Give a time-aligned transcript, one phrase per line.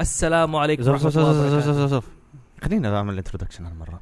[0.00, 2.02] السلام عليكم شوف الله وبركاته.
[2.62, 4.00] خلينا نعمل ال introduction هالمرة.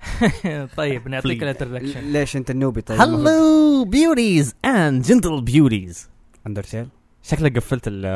[0.76, 1.42] طيب نعطيك.
[1.42, 6.08] ال introduction ليش انت ال noobie طيب؟ hello beauties and gentle beauties
[6.46, 6.88] Undertale
[7.22, 8.06] شكلك قفلت ال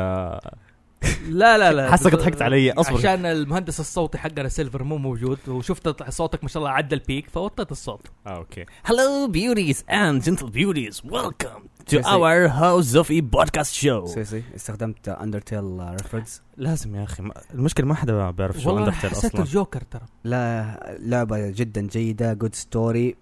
[1.29, 1.91] لا لا لا.
[1.91, 2.97] حاسك ضحكت علي، أصبر.
[2.97, 7.29] عشان المهندس الصوتي حقنا سيلفر مو موجود وشفت صوتك ما شاء الله عدى ال peak
[7.29, 8.07] فوطيت الصوت.
[8.27, 8.65] آه okay.
[8.83, 15.79] hello beauties and gentle beauties welcome to our House زوفي podcast show سيسي استخدمت Undertale
[15.79, 19.41] reference لازم يا أخي المشكلة ما حدا بيعرف شو والله Undertale حسيت أصلا.
[19.41, 20.05] الجوكر ترى.
[20.23, 23.15] لا لعبة جدا جيدة good story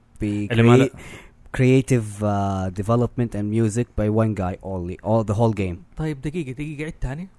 [1.62, 5.78] creative uh, development and music by one guy only all the whole game.
[5.98, 7.30] طيب دقيقة دقيقة عيد تاني.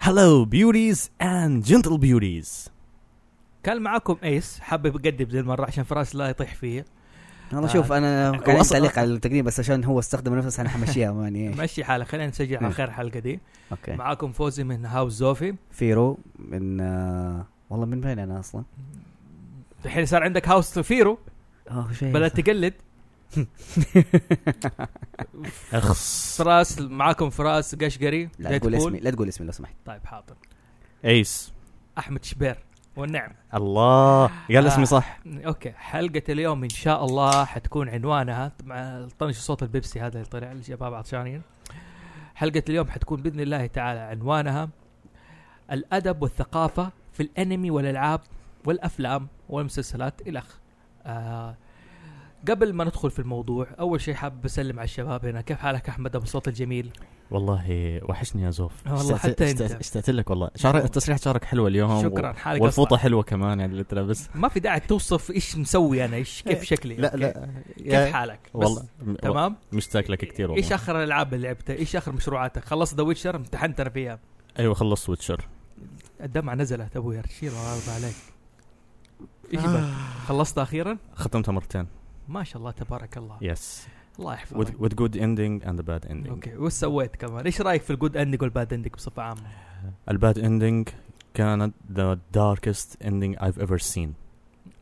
[0.00, 2.70] hello beauties and gentle beauties
[3.62, 6.84] كان معاكم ايس حابب يقدم زي المرة عشان فراس لا يطيح فيه
[7.52, 7.72] والله آه.
[7.72, 11.48] شوف أنا كان وأصلاً- تعليق على التقديم بس عشان هو استخدم نفسه أنا حمشيها ماني
[11.48, 11.58] إيش.
[11.60, 12.72] مشي حالك خلينا نسجل على مم.
[12.72, 13.40] خير الحلقة دي
[13.72, 18.64] okay معاكم فوزي من House زوفي فيرو من آه والله من وين أنا أصلا؟
[19.84, 21.18] الحين صار عندك House فيرو
[21.70, 22.74] آه شيء بدأت تقلد
[25.72, 28.74] اخس فراس معاكم فراس قشقري لا تقول.
[28.74, 29.74] اسمي لا تقول اسمي لو سمحت.
[29.86, 30.36] طيب حاضر.
[31.04, 31.52] إيس.
[31.98, 32.56] أحمد شبير
[32.96, 33.30] والنعم.
[33.54, 34.26] الله.
[34.26, 34.66] قال آه.
[34.66, 35.20] اسمي صح.
[35.26, 35.72] okay.
[35.72, 38.52] حلقة اليوم إن شاء الله حتكون عنوانها.
[38.64, 41.42] مع طنش صوت البيبسي هذا اللي طلع الشباب عطشانين.
[42.34, 44.68] حلقة اليوم حتكون بإذن الله تعالى عنوانها
[45.72, 48.20] الأدب والثقافة في الأنمي والألعاب
[48.64, 50.28] والأفلام والمسلسلات.
[50.28, 50.58] الخ
[51.06, 51.56] آه
[52.50, 55.40] قبل ما ندخل في الموضوع أول شيء حابب أسلم على الشباب هنا.
[55.40, 56.92] كيف حالك أحمد؟ أبو الصوت الجميل.
[57.30, 58.72] والله وحشني يا زوف.
[58.86, 59.60] والله حتى أنت.
[59.60, 60.50] اشتقت- لك والله.
[60.56, 62.32] شعر تسريحه شعرك حلوة اليوم شكرا.
[62.32, 62.96] حالك والفوطة.
[62.96, 64.28] حلوة كمان يعني اللي تلبس.
[64.34, 66.94] ما في داعي توصف إيش مسوي أنا إيش كيف شكلي.
[66.94, 67.50] لا؟ لا.
[67.76, 68.82] كيف حالك؟ والله
[69.22, 70.64] تمام؟ مشتاق لك كثير والله.
[70.64, 74.18] إيش آخر الألعاب اللي لعبتها؟ إيش آخر مشروعاتك؟ خلصت The Witcher امتحنت أنا فيها.
[74.58, 75.48] أيوه خلصت Witcher
[76.20, 78.14] الدمعة نزلت أبوي شيل الله عليك.
[79.54, 79.90] إيش آه.
[80.26, 81.86] خلصت أخيرا؟ ختمتها مرتين.
[82.28, 83.38] ما شاء الله تبارك الله.
[83.40, 83.86] yes
[84.18, 84.66] الله يحفظك.
[84.66, 86.30] With, with good ending and a bad ending.
[86.30, 86.56] okay.
[86.56, 89.42] وش سويت كمان؟ إيش رأيك في ال good ending وال bad ending بصفة عامة؟
[90.10, 90.92] ال bad ending
[91.34, 94.08] كانت the darkest ending I've ever seen.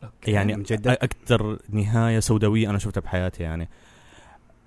[0.05, 0.31] okay.
[0.31, 3.69] يعني من جد؟ أكثر نهاية سوداوية أنا شفتها بحياتي يعني.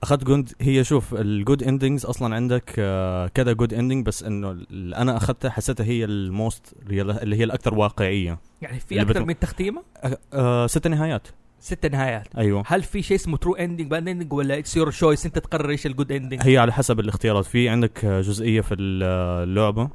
[0.03, 4.51] أخذت good هي شوف ال good endings أصلا عندك آه، كذا good ending بس إنه
[4.51, 8.39] اللي أنا أخذتها حسيتها هي ال most اللي هي الأكثر واقعية.
[8.61, 11.27] يعني في أكثر من تختيمة؟ آه، آه، ست نهايات.
[11.65, 12.27] ست نهايات.
[12.37, 12.63] أيوه.
[12.67, 15.85] هل في شيء اسمه true ending bad ending ولا it's your choice انت تقرر إيش
[15.85, 17.45] ال good ending؟ هي على حسب الاختيارات.
[17.45, 19.89] في عندك آه، جزئية في اللعبة.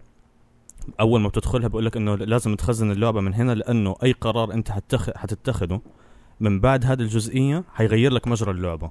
[1.01, 4.71] أول ما بتدخلها بقول لك إنه لازم تخزن اللعبة من هنا لأنه أي قرار أنت.
[5.17, 5.81] حتتخذه
[6.41, 8.91] من بعد هذه الجزئية حيغير لك مجرى اللعبة.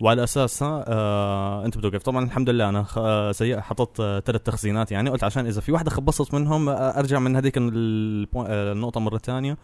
[0.00, 2.02] وعلى اساسها آه أنت بتوقف.
[2.02, 2.98] طبعا الحمد لله أنا خ...
[2.98, 5.10] آه، سيء حطيت آه ثلاث تخزينات يعني.
[5.10, 8.42] قلت عشان إذا في واحدة خبصت منهم آه أرجع من هذيك البو...
[8.42, 9.56] آه النقطة مرة ثانية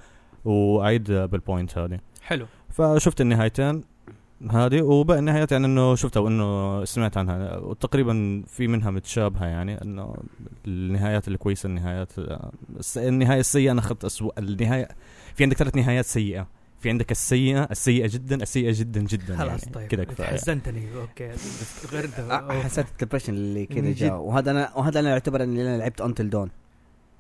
[0.45, 1.99] وأعيد بالبوينت هذه.
[2.23, 2.47] حلو.
[2.71, 3.85] فشفت النهايتين
[4.51, 7.57] هذه وباقي النهايات يعني إنه شفتها وإنه سمعت عنها.
[7.57, 10.15] وتقريبا في منها متشابهة يعني إنه
[10.67, 12.13] النهايات الكويسة النهايات
[12.79, 13.73] الس- النهاية السيئة.
[13.73, 14.89] أنا أخذت اسوء النهاية
[15.35, 16.47] في عندك ثلاث نهايات سيئة.
[16.81, 19.89] في عندك السيئة السيئة جدا السيئة جدا جدا خلاص يعني طيب.
[19.89, 20.27] كذا كفاية.
[20.27, 20.83] حزنتني.
[21.01, 21.31] okay.
[21.93, 23.93] غير ده حسيت ال depression اللي كذا.
[23.93, 24.17] جاء.
[24.21, 26.51] وهذا أنا وهذا أنا اعتبر إني أنا لعبت Until Dawn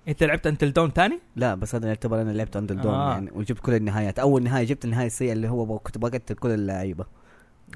[0.09, 3.11] انت لعبت Until Dawn تاني؟ لا بس هذا يعتبر أنا لعبت Until Dawn آه.
[3.13, 7.05] يعني وجبت كل النهايات أول نهاية جبت النهاية السيئة اللي هو كنت بقتل كل اللعيبة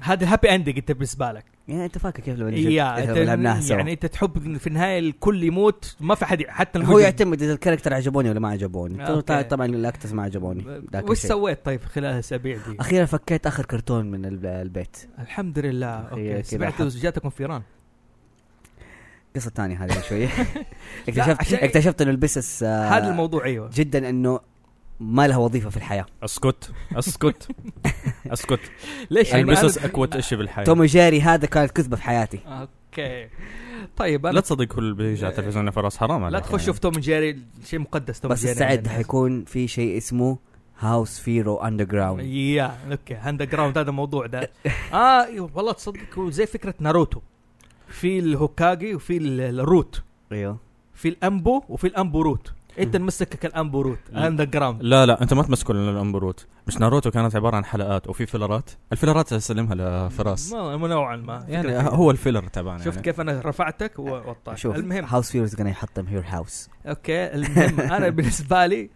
[0.01, 3.75] هذا ال happy ending انت بالنسبة لك يعني أنت فاكر كيف كيف أنت- لعبناها سوا
[3.75, 6.99] يعني أنت تحب في النهاية الكل يموت ما في حد حتى هو.
[6.99, 9.43] يعتمد إذا ال character عجبوني ولا ما عجبوني okay.
[9.43, 11.17] طبعا الأكتس ما عجبوني وش.
[11.17, 16.43] سويت طيب خلال الأسابيع دي؟ أخيرا فكيت آخر كرتون من الب- البيت الحمد لله okay
[16.43, 16.81] سمعت.
[16.81, 17.61] جاتكم فيران
[19.35, 20.29] قصة ثانية هذه شوية
[21.09, 23.69] اكتشفت اكتشفت إنه البسس آه، هذا الموضوع أيوه.
[23.73, 24.39] جدا إنه
[24.99, 26.05] ما لها وظيفة في الحياة.
[26.23, 27.47] أسكت أسكت
[28.33, 28.59] أسكت.
[29.09, 30.65] ليش يعني البسس أنا- اكوت شيء بالحياة.
[30.65, 32.39] توم وجيري هذا كانت كذبة في حياتي.
[32.47, 33.27] okay.
[33.97, 36.63] طيب لا تصدق كل اللي بيجي على التلفزيون فراس حرام لا تخش يعني.
[36.63, 38.93] شوف توم جيري شيء مقدس توم بس جيري استعد عندنا.
[38.93, 40.37] حيكون في شيء اسمه
[40.79, 44.49] House فيرو underground يا okay underground هذا الموضوع ده.
[44.93, 47.19] آه والله تصدق هو زي فكرة ناروتو.
[47.93, 50.03] في الهوكاجي وفي ال- الروت.
[50.31, 50.57] أيوه.
[50.93, 52.53] في الأمبو وفي الأمبو روت.
[52.79, 53.99] أنت نمسكك الأمبو روت.
[54.13, 58.25] under جراوند لا لا أنت ما تمسكوا الامبروت مش ناروتو كانت عبارة عن حلقات وفي
[58.25, 58.69] فيلرات.
[58.91, 59.75] الفيلرات أسلمها
[60.07, 60.53] لفراس.
[60.53, 61.45] نوعا ما.
[61.47, 63.01] يعني هو الفيلر تبعنا شفت يعني.
[63.01, 65.05] كيف أنا رفعتك ووطعت شوف المهم.
[65.05, 68.89] هاوس فيرو از يحطم هير هاوس أوكي المهم أنا بالنسبة لي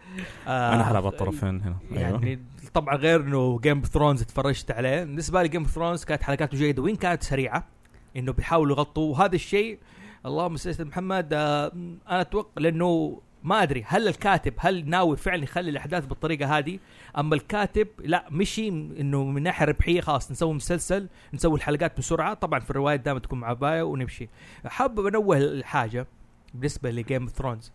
[0.47, 2.01] آه أنا حلعب على الطرفين هنا أيوه.
[2.01, 2.39] يعني
[2.73, 5.03] طبعا غير إنه جيم اوف ثرونز اتفرجت عليه.
[5.03, 7.67] بالنسبة لي جيم اوف ثرونز كانت حلقاته جيدة وين كانت سريعة؟
[8.15, 9.80] إنه بيحاولوا يغطوا وهذا الشيء
[10.25, 11.71] اللهم على محمد آه
[12.09, 16.80] أنا أتوقع لأنه ما أدري هل الكاتب هل ناوي فعلا يخلي الأحداث بالطريقة هذه؟
[17.18, 22.33] أما الكاتب لا مشي إنه من ناحية ربحية خلاص نسوي مسلسل نسوي الحلقات بسرعة.
[22.33, 24.30] طبعا في الرواية دائما تكون مع بايو ونمشي.
[24.65, 26.07] حابب أنوه الحاجة
[26.54, 27.71] بالنسبة ل Game of Thrones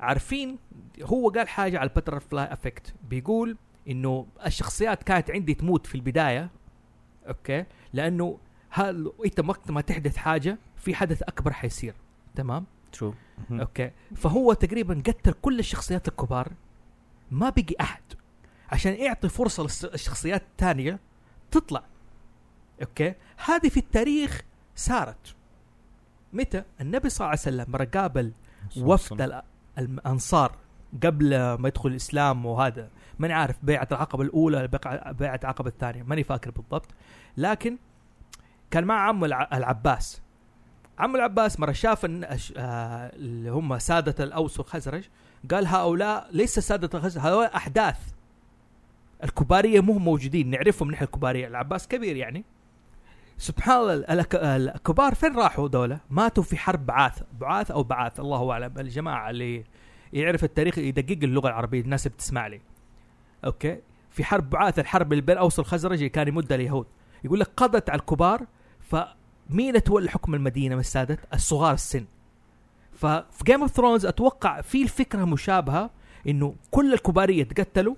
[0.00, 0.58] عارفين
[1.02, 3.56] هو قال حاجة على ال butterfly effect بيقول
[3.88, 6.50] إنه الشخصيات كانت عندي تموت في البداية
[7.28, 8.38] okay؟ لأنه
[8.74, 11.94] هل إنت وقت ما تحدث حاجة في حدث أكبر حيصير.
[12.34, 13.14] تمام؟ true
[13.50, 13.90] okay.
[14.16, 16.52] فهو تقريبا قتل كل الشخصيات الكبار
[17.30, 18.02] ما بقي أحد.
[18.72, 20.98] عشان يعطي فرصة للشخصيات الثانية
[21.50, 21.82] تطلع.
[22.82, 23.14] okay؟
[23.44, 24.42] هذه في التاريخ
[24.76, 25.34] صارت.
[26.32, 28.32] متى؟ النبي صلى الله عليه وسلم مرة قابل
[28.78, 29.42] وفد ال-
[29.78, 30.56] الأنصار
[31.02, 32.90] قبل ما يدخل الإسلام وهذا.
[33.18, 36.88] ماني عارف بيعة العقبة الأولى بيعه بيعة العقبة الثانية ماني فاكر بالضبط.
[37.36, 37.76] لكن
[38.72, 40.22] كان مع عمه الع- العباس.
[40.98, 42.08] عم العباس مرة شاف آه،
[43.16, 45.04] اللي هم سادة الأوس والخزرج
[45.50, 47.96] قال هؤلاء ليس سادة الخزرج هؤلاء أحداث.
[49.24, 51.46] الكبارية مو موجودين نعرفهم نحن الكبارية.
[51.46, 52.44] العباس كبير يعني.
[53.38, 58.52] سبحان الله الك- الكبار فين راحوا دولة؟ ماتوا في حرب بعاث بعاث أو بعاث الله
[58.52, 58.78] أعلم.
[58.78, 59.64] الجماعة اللي
[60.12, 62.60] يعرف التاريخ يدقق اللغة العربية الناس بتسمع لي.
[63.44, 63.78] okay؟
[64.10, 66.86] في حرب بعاث الحرب اللي بين اوس والخزرج اللي كان يمدها اليهود
[67.24, 68.46] يقول لك قضت على الكبار
[68.92, 72.04] فمين تولى حكم المدينة من السادة الصغار السن.
[72.92, 75.90] ففي Game of Thrones أتوقع في الفكرة مشابهة
[76.28, 77.94] إنه كل الكبار اتقتلوا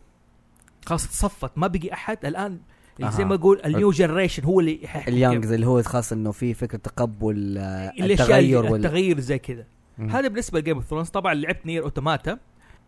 [0.87, 2.26] خلاص تصفت ما بقي أحد.
[2.26, 2.58] الآن
[3.00, 3.26] زي أها.
[3.26, 5.12] ما أقول ال new generation هو اللي يحكم.
[5.12, 9.38] ال youngs اللي هو خاص إنه في فكرة تقبل آه، التغير اللي- وال التغيير زي
[9.38, 9.64] كذا.
[9.99, 12.38] هذا بالنسبة ل Game of Thrones طبعا لعبت Nier Automata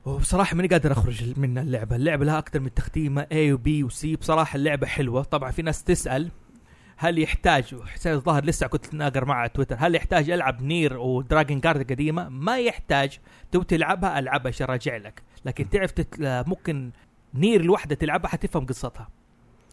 [0.05, 1.97] وبصراحة ماني قادر أخرج من اللعبة.
[1.97, 4.19] اللعبة لها أكثر من تختيمة A و B و C.
[4.21, 5.23] بصراحة اللعبة حلوة.
[5.23, 6.31] طبعا في ناس تسأل
[6.97, 9.77] هل يحتاج حسين الظاهر لسه كنت ناقر معه على تويتر.
[9.79, 13.19] هل يحتاج العب Nier و Drakengard القديمة؟ ما يحتاج.
[13.53, 15.23] تبغى تلعبها؟ ألعبها عشان راجع لك.
[15.45, 16.17] لكن تعرف تت...
[16.21, 16.91] ممكن
[17.35, 19.09] Nier لوحدها تلعبها حتفهم قصتها.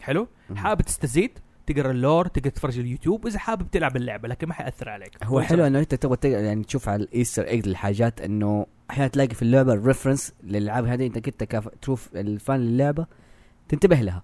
[0.01, 0.27] حلو.
[0.55, 3.27] حابب تستزيد؟ تقرأ ال lore تقدر تتفرج اليوتيوب.
[3.27, 5.23] إذا حابب تلعب اللعبة لكن ما حيأثر عليك.
[5.23, 9.07] هو حلو إنه أنت تبغى تق- يعني تشوف على ال Easter egg الحاجات إنه أحيانا
[9.07, 11.07] تلاقي في اللعبة ال reference للألعاب هذه.
[11.07, 13.05] أنت كنت كاف تشوف ال fan للعبة.
[13.73, 14.23] تنتبه لها.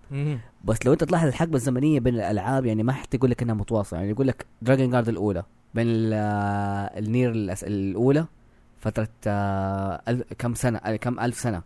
[0.63, 4.11] بس لو انت تلاحظ الحقبة الزمنية بين الألعاب يعني ما حتقول لك إنها متواصلة يعني
[4.11, 5.43] يقول لك Drakengard الأولى
[5.73, 7.31] بين آه، ال Nier
[7.63, 8.25] الأولى
[8.79, 10.01] فترة آه،
[10.37, 11.61] كم سنة آه، كم ألف سنة.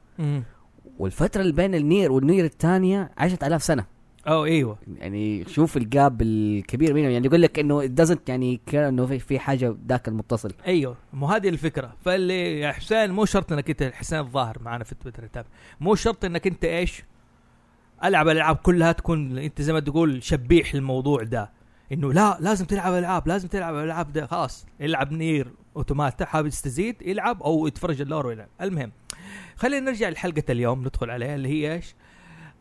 [1.00, 3.86] والفترة اللي بين ال Nier وال Nier الثانية عشرة آلاف سنة.
[4.28, 4.78] أو إيوه.
[4.98, 9.20] يعني شوف ال gap الكبير بينهم يعني يقول لك إنه doesn't يعني كان إنه في,
[9.20, 10.52] في حاجة ذاك المتصل.
[10.68, 10.96] أيوه.
[11.14, 11.94] مو هذه الفكرة.
[12.06, 15.46] فاللي يا حسين مو شرط إنك أنت حسين الظاهر معنا في تويتر
[15.80, 17.04] مو شرط إنك أنت إيش؟
[18.04, 21.50] ألعب الألعاب كلها تكون أنت زي ما تقول شبيح الموضوع ده.
[21.92, 24.66] إنه لا لازم تلعب العاب لازم تلعب الألعاب ده خلاص.
[24.82, 28.48] العب Nier Automata حابب تستزيد يلعب أو يتفرج ال lore ويلعب.
[28.62, 28.92] المهم
[29.56, 31.96] خلينا نرجع لحلقة اليوم ندخل عليها اللي هي إيش؟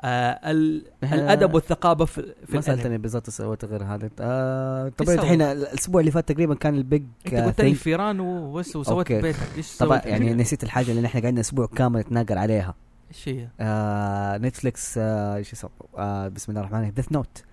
[0.04, 2.60] آه إحنا- الأدب والثقافة في, في ما.
[2.60, 4.10] سألتني بالضبط سويت غير هذا.
[4.20, 8.76] آه طبعا الحين الأسبوع اللي فات تقريبا كان ال page أنت قلت لي فيران وبس
[8.76, 9.12] وسويت.
[9.12, 12.74] بيتك إيش طبعا؟ يعني نسيت الحاجة اللي إحنا قعدنا أسبوع كامل نتناقر عليها.
[13.12, 16.94] إيش هي؟ آه نتفليكس آه إيش اسمه آه بسم الله الرحمن الرحيم.
[16.94, 17.44] Death Note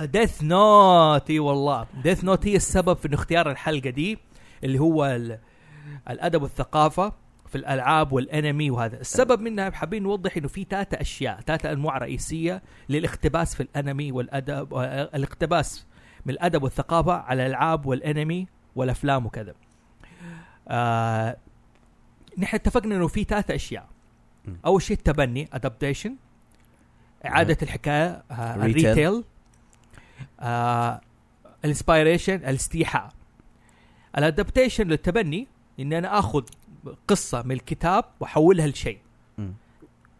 [0.00, 1.86] Death Note إي والله.
[2.02, 4.18] Death Note هي السبب في اختيار الحلقة دي
[4.64, 5.38] اللي هو ال-
[6.10, 7.12] الأدب والثقافة
[7.48, 9.00] في الألعاب والأنمي وهذا.
[9.00, 14.74] السبب منها حابين نوضح إنه في ثلاثة أشياء ثلاثة أنواع رئيسية للاقتباس في الأنمي والأدب
[14.74, 15.86] آه، الاقتباس
[16.26, 19.54] من الأدب والثقافة على الألعاب والأنمي والأفلام وكذا.
[20.68, 21.36] آه
[22.38, 23.86] نحن اتفقنا إنه في ثلاثة أشياء.
[24.66, 26.16] أول شيء التبني adaptation
[27.26, 28.58] إعادة الحكاية آه Retell.
[28.58, 29.24] ال retell
[30.40, 31.00] آه
[31.64, 33.12] ال inspiration الاستيحاء
[34.18, 35.46] ال adaptation للتبني
[35.80, 36.42] ان أنا آخذ
[37.08, 38.98] قصة من الكتاب وأحولها لشيء.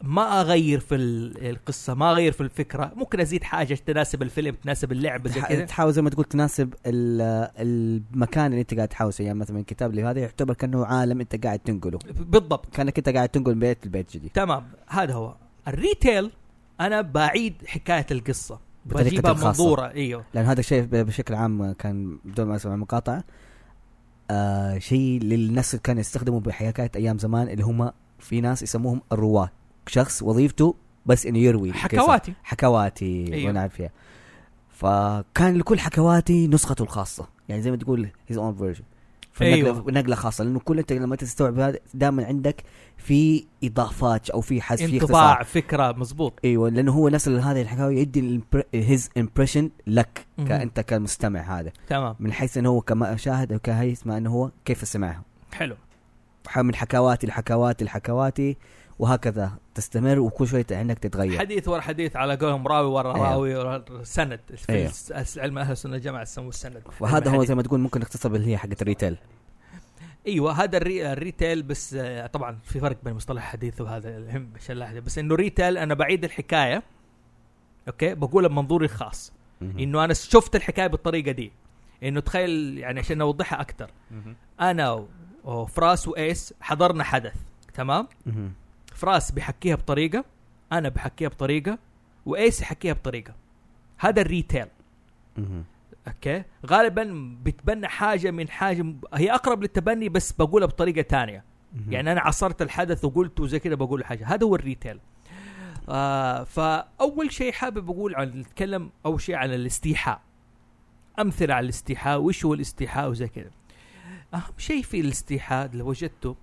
[0.02, 2.92] ما أغير في ال- القصة ما أغير في الفكرة.
[2.97, 5.64] ممكن أزيد حاجة تناسب الفيلم تناسب اللعبة زي كذا.
[5.64, 10.04] تحاول زي ما تقول تناسب ال- المكان اللي أنت قاعد تحاوسه يعني مثلا الكتاب اللي
[10.04, 11.99] هذا يعتبر كأنه عالم أنت قاعد تنقله.
[12.21, 12.75] بالضبط.
[12.75, 14.30] كأنك أنت قاعد تنقل من بيت لبيت جديد.
[14.35, 14.64] تمام.
[14.87, 15.35] هذا هو.
[15.69, 16.31] ال retell
[16.80, 18.59] أنا بعيد حكاية القصة.
[18.87, 19.33] بجيبها.
[19.33, 20.25] منظورة إيوه.
[20.35, 23.25] لأن هذا الشيء بشكل عام كان بدون ما أسمع المقاطعه
[24.30, 29.50] آه شيء للناس اللي كانوا يستخدموا بحكايات أيام زمان اللي هم في ناس يسموهم الرواة.
[29.87, 30.75] شخص وظيفته
[31.07, 31.73] بس إنه يروي.
[31.73, 33.35] حكواتي حكواتي أيوه.
[33.35, 33.51] أيوه.
[33.51, 33.91] ونعرف فيها
[34.69, 38.85] فكان لكل حكواتي نسخته الخاصة يعني زي ما تقول his own version
[39.43, 39.91] أيوة.
[39.91, 42.65] نقلة خاصة لأنه كل أنت لما تستوعب هذا دائما عندك
[42.97, 47.99] في إضافات أو في حذف في انطباع فكرة مزبوط أيوه لأنه هو نقل هذه الحكاية
[47.99, 48.41] يدي
[48.75, 50.27] his impression لك.
[50.49, 54.89] كأنت كمستمع هذا تمام من حيث إنه هو كمشاهد أو كهيث ما إنه هو كيف
[54.89, 55.23] سمعها
[55.53, 55.77] حلو
[56.57, 58.57] من حكواتي لحكواتي لحكواتي
[59.00, 61.38] وهكذا تستمر وكل شوي عندك تتغير.
[61.38, 63.30] حديث ورا حديث على قولهم راوي ورا أيوة.
[63.30, 64.87] راوي ورا سند في.
[64.87, 66.83] الس- علم أهل السنة والجماعة يسموه السند.
[67.00, 67.45] وهذا هو.
[67.45, 69.17] زي ما تقول ممكن نختصر باللي هي حقت ال retell.
[70.26, 71.12] أيوه هذا الري...
[71.12, 75.35] ال retell بس آه، طبعا في فرق بين مصطلح الحديث وهذا الهم عشان بس إنه
[75.35, 76.83] retell أنا بعيد الحكاية
[77.88, 79.33] okay؟ بقولها بمنظوري الخاص.
[79.62, 81.52] إنه أنا شفت الحكاية بالطريقة دي.
[82.02, 83.90] إنه تخيل يعني عشان اوضحها أكثر
[84.61, 85.04] أنا
[85.45, 87.35] وفراس وايس حضرنا حدث
[87.75, 88.09] تمام.
[89.00, 90.25] فراس بيحكيها بطريقة
[90.73, 91.78] أنا بحكيها بطريقة
[92.26, 93.35] وايس يحكيها بطريقة.
[93.99, 94.67] هذا ال retell.
[96.09, 101.45] okay؟ غالبا بتبنى حاجة من حاجة هي أقرب للتبني بس بقولها بطريقة تانية.
[101.75, 101.92] مهم.
[101.92, 104.26] يعني أنا عصرت الحدث وقلت وزي كده بقول حاجة.
[104.26, 105.00] هذا هو ال retell.
[105.88, 110.21] آه فأول شيء حابب أقول عن نتكلم أول شيء عن الاستيحاء.
[111.19, 113.50] أمثلة على الاستيحاء وش هو الاستيحاء وزي كده.
[114.35, 116.37] أهم شيء في الاستيحاء اللي وجدته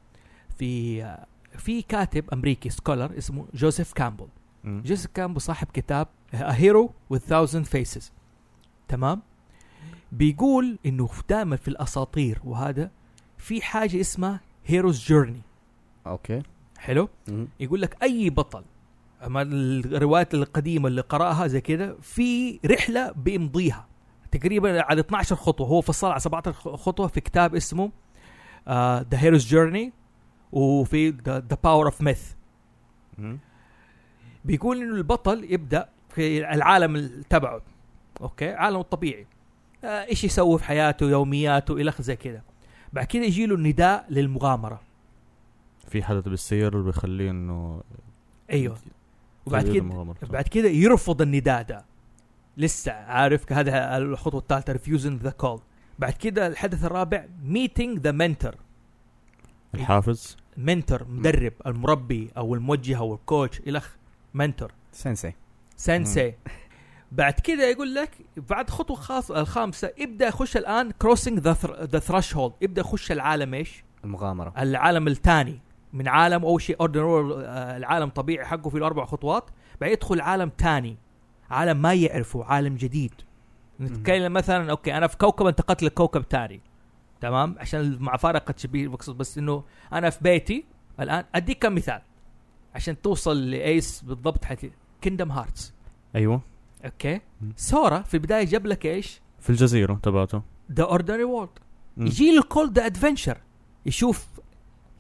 [0.58, 1.26] في آه،
[1.58, 4.28] في كاتب أمريكي scholar اسمه جوزيف كامبل
[4.64, 4.82] مم.
[4.86, 8.04] جوزيف كامبل صاحب كتاب A Hero with Thousand Faces.
[8.88, 9.22] تمام؟
[10.12, 12.92] بيقول إنه دائما في الأساطير وهذا
[13.38, 15.42] في حاجة اسمها hero's journey
[16.08, 16.42] okay.
[16.78, 17.48] حلو؟ مهم.
[17.60, 18.64] يقول لك أي بطل
[19.26, 23.88] أما الروايات القديمة اللي قرأها زي كده في رحلة بيمضيها.
[24.32, 27.92] تقريبا على 12 خطوة هو فصل على 17 خطوة في كتاب اسمه
[28.70, 29.94] The Hero's Journey
[30.52, 32.32] وفي The Power of Myth.
[34.46, 37.62] بيقول إنه البطل يبدأ في العالم ال- تبعه
[38.22, 39.28] أوكي؟ عالمه الطبيعي
[39.84, 42.44] آه إيش يسوي في حياته يومياته إلى آخره زي كده.
[42.94, 44.82] بعد كده يجي له النداء للمغامرة.
[45.88, 47.82] في حدث بالسير بيخليه إنه
[48.52, 48.78] أيوه.
[49.46, 50.06] وبعد كده.
[50.30, 51.86] بعد كده يرفض النداء ده.
[52.58, 55.60] لسه عارف هذا الخطوة الثالثة refusing the call
[56.00, 58.56] بعد كده الحدث الرابع meeting the mentor.
[59.76, 60.38] الحافز.
[60.58, 63.98] mentor مدرب المربي أو الموجه أو ال coach إلى اخره
[64.34, 64.72] منتور.
[65.04, 65.32] سensei
[65.86, 66.32] سensei
[67.12, 72.54] بعد كده يقول لك بعد خطوة خا- الخامسة ابدأ يخش الآن crossing the the threshold
[72.64, 74.54] ابدأ يخش العالم إيش؟ المغامرة.
[74.58, 75.60] العالم الثاني.
[75.94, 77.22] من عالم أول شيء ordinary
[77.78, 79.50] العالم طبيعي حقه في الأربع خطوات.
[79.82, 80.98] بعدين يدخل عالم ثاني.
[81.50, 83.14] عالم ما يعرفه عالم جديد.
[83.80, 86.62] نتكلم مثلا okay أنا في كوكب انتقلت لكوكب ثاني
[87.22, 90.66] تمام؟ عشان مع فارق التشبيه بقصد بس إنه أنا في بيتي
[91.00, 92.02] الآن أديك كم مثال
[92.76, 94.72] عشان توصل لإيش بالضبط حتى
[95.02, 95.74] Kingdom Hearts
[96.16, 96.42] أيوه.
[96.86, 97.22] okay.
[97.56, 100.42] سورا في البداية جاب لك إيش؟ في الجزيرة تبعته.
[100.72, 101.50] the ordinary world.
[101.98, 103.38] يجي له call the adventure
[103.86, 104.28] يشوف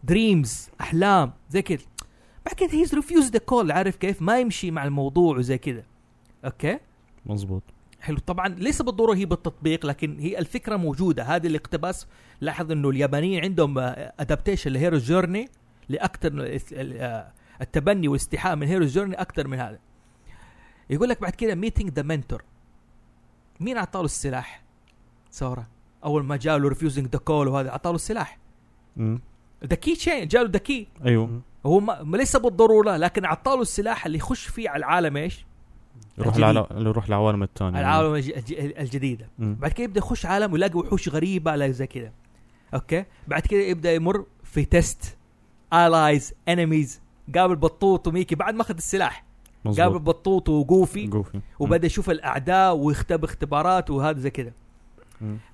[0.04, 1.82] dreams أحلام زي كده
[2.46, 5.86] بعد كده he's refuse the call عارف كيف؟ ما يمشي مع الموضوع وزي كده
[6.46, 6.80] okay؟
[7.26, 7.64] مزبوط
[8.08, 8.18] حلو.
[8.18, 11.24] طبعا ليس بالضرورة هي بالتطبيق لكن هي الفكرة موجودة.
[11.24, 12.08] هذه الاقتباس
[12.42, 15.50] لاحظ إنه اليابانيين عندهم adaptation ل hero journey
[15.90, 16.60] لأكثر
[17.62, 19.80] التبني والاستيحاء من hero journey أكثر من هذا.
[20.90, 22.44] يقول لك بعد كده meeting the mentor
[23.60, 24.64] مين أعطاه السلاح؟
[25.32, 25.66] سورا
[26.04, 28.38] أول ما جاء له refusing the call وهذا أعطاه السلاح.
[29.66, 31.42] the keychain جاء له the key أيوه.
[31.66, 35.46] هو ما ليس بالضرورة لكن أعطاه السلاح اللي يخش فيه على العالم إيش؟
[36.18, 36.36] يروح.
[36.36, 37.80] العالم يروح العوالم الثانية
[38.38, 39.30] الج- الجديدة.
[39.40, 39.56] مم.
[39.60, 42.14] بعد كده يبدأ يخش عالم ويلاقي وحوش غريبة على زي كده.
[42.74, 45.18] okay؟ بعد كده يبدأ يمر في test
[45.74, 47.02] allies enemies
[47.36, 49.26] قابل بطوط وميكي بعد ما أخذ السلاح.
[49.66, 54.54] قابل مزبوط بطوط وجوفي جوفي وبدأ يشوف الأعداء ويختبر اختبارات وهذا زي كده.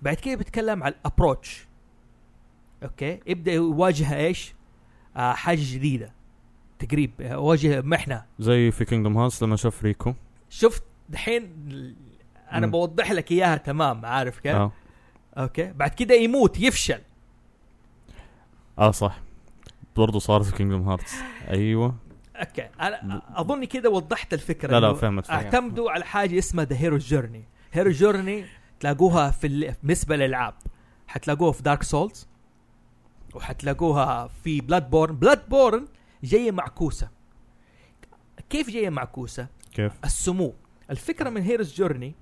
[0.01, 1.67] بعد كده بيتكلم على ال approach
[2.83, 4.53] okay؟ يبدأ يواجه إيش؟
[5.17, 6.11] آه حاجة جديدة.
[6.79, 7.11] تقريب.
[7.19, 8.23] يواجه محنة.
[8.39, 10.13] زي في Kingdom Hearts لما شاف ريكو.
[10.53, 11.43] شفت دحين
[12.51, 12.71] أنا مم.
[12.71, 14.71] بوضح لك إياها تمام عارف كيف؟ آه.
[15.37, 15.73] okay.
[15.73, 17.01] بعد كده يموت يفشل.
[18.79, 19.19] آه صح.
[19.95, 21.13] برضه صار في Kingdom Hearts
[21.49, 21.95] أيوه.
[22.35, 22.69] okay.
[22.81, 25.43] أنا أظني كده وضحت الفكرة لا لا فهمت فهمت.
[25.45, 27.43] اعتمدوا على حاجة اسمها the hero journey
[27.73, 28.45] hero journey
[28.79, 30.53] تلاقوها في ال- بالنسبة للألعاب.
[31.07, 32.27] حتلاقوها في Dark Souls
[33.35, 35.87] وحتلاقوها في Bloodborne Bloodborne
[36.23, 37.09] جاية معكوسة.
[38.49, 40.53] كيف جاية معكوسة؟ كيف؟ السمو.
[40.89, 42.15] الفكرة من hero's journey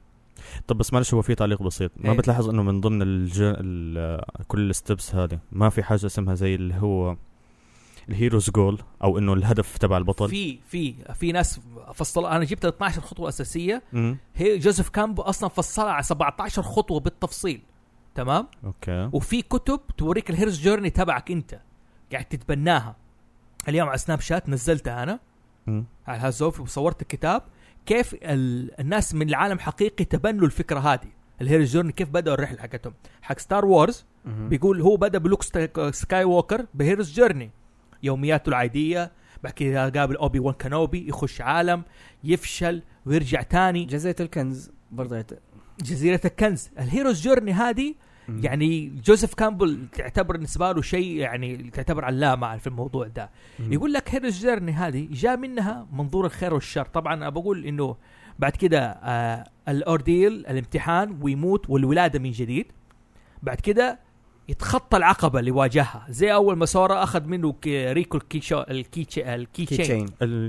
[0.68, 1.92] طب بس معلش هو في تعليق بسيط.
[1.98, 2.18] ما إيه.
[2.18, 3.42] بتلاحظ إنه من ضمن الج...
[3.42, 4.22] ال...
[4.48, 7.18] كل ال steps هذه ما في حاجة اسمها زي اللي هو
[8.10, 11.60] ال hero's goal أو إنه الهدف تبع البطل؟ في في في ناس
[11.94, 13.84] فصل أنا جبت ال 12 خطوة أساسية.
[13.94, 14.18] مم.
[14.36, 17.62] هي جوزيف كامبل أصلا فصلها على 17 خطوة بالتفصيل.
[18.16, 19.10] تمام؟ okay.
[19.14, 21.60] وفي كتب توريك ال hero's journey تبعك أنت.
[22.12, 22.96] قاعد تتبناها.
[23.68, 25.20] اليوم على Snapchat نزلتها أنا.
[25.68, 25.86] مم.
[26.08, 27.42] على هازوف وصورت الكتاب
[27.86, 28.80] كيف ال...
[28.80, 31.08] الناس من العالم حقيقي تبنوا الفكرة هذه.
[31.42, 32.94] ال hero's journey كيف بدأوا الرحلة حقتهم.
[33.22, 35.44] حق Star Wars بيقول هو بدأ بلوك
[35.92, 37.52] سكاي ووكر ب hero's journey
[38.04, 39.12] يومياته العادية
[39.44, 41.84] بعد كذا قابل اوبي وان كنوبي يخش عالم
[42.24, 43.86] يفشل ويرجع تاني.
[43.86, 45.26] جزيرة الكنز برضه
[45.82, 46.70] جزيرة الكنز.
[46.80, 47.96] ال hero's journey هذه.
[48.30, 53.30] يعني جوزيف كامبل تعتبر بالنسبة له شيء يعني تعتبر علامه في الموضوع ده.
[53.60, 53.74] مم.
[53.74, 56.86] يقول لك hero's journey هذه جاء منها منظور الخير والشر.
[56.86, 57.96] طبعا أنا بقول إنه
[58.40, 62.66] بعد كده آه ال ordeal الامتحان ويموت والولادة من جديد.
[63.44, 64.00] بعد كده
[64.50, 66.06] يتخطى العقبة اللي واجهها.
[66.10, 69.06] زي أول ما سورا أخذ منه ريكو ال key شو ال key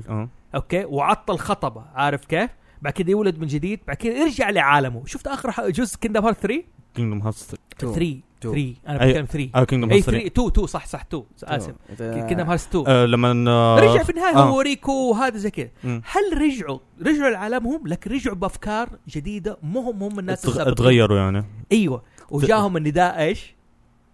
[0.08, 0.28] آه.
[0.54, 2.50] أوكي؟ وعطل خطبه عارف كيف؟
[2.82, 3.80] بعد كده يولد من جديد.
[3.86, 5.02] بعد كده يرجع لعالمه.
[5.06, 6.62] شفت آخر جزء كيندم هارت 3
[6.94, 8.44] كينجدوم هارتس 2 3 Two.
[8.50, 11.00] 3 أنا أي- بتكلم 3 آه كينجدوم اي هارتس 3 2 2 صح صح.
[11.00, 11.74] 2 آسف.
[11.98, 14.42] كيندم هارت 2 آه لما آه رجع في النهاية آه.
[14.50, 15.68] هو ريكو وهذا زي كذا.
[15.84, 19.58] هل رجعوا؟ رجعوا لعالمهم لكن رجعوا بأفكار جديدة.
[19.62, 20.72] مو هم هم الناس السابقين.
[20.72, 21.44] اتغيروا يعني.
[21.72, 22.02] أيوه.
[22.30, 23.54] وجاهم النداء إيش؟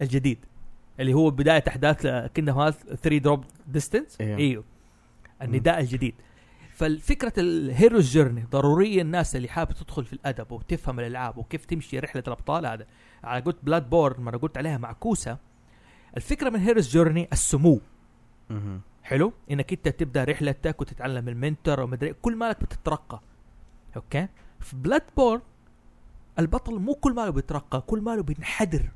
[0.02, 0.38] الجديد.
[1.00, 2.06] اللي هو بداية أحداث
[2.37, 4.16] Kingdom Hearts 3 Dream Drop Distance.
[4.20, 4.64] أيوه.
[5.42, 6.14] النداء الجديد.
[6.78, 11.99] فالفكرة ال hero's journey ضرورية الناس اللي حابة تدخل في الأدب وتفهم الألعاب وكيف تمشي
[11.99, 12.87] رحلة الأبطال هذا.
[13.25, 15.38] أنا قلت Bloodborne ما أنا قلت عليها معكوسة
[16.16, 17.80] الفكرة من hero's journey السمو.
[19.02, 23.20] حلو؟ إنك أنت تبدأ رحلتك وتتعلم ال mentor ومدري كل مالك بتترقى.
[23.97, 24.28] okay؟
[24.61, 25.40] في Bloodborne
[26.38, 28.90] البطل مو كل ماله بيترقى كل ماله بينحدر.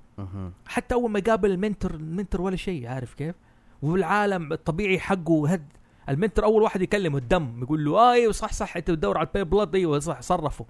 [0.67, 3.35] حتى أول ما يقابل المنتر المنتر ولا شيء عارف كيف؟
[3.83, 5.67] والعالم الطبيعي حقه هد
[6.09, 9.45] المنتر أول واحد يكلمه الدم يقول له آه إيوه صح صح أنت بتدور على البي
[9.45, 10.67] بلاد إيوه صح صرفه.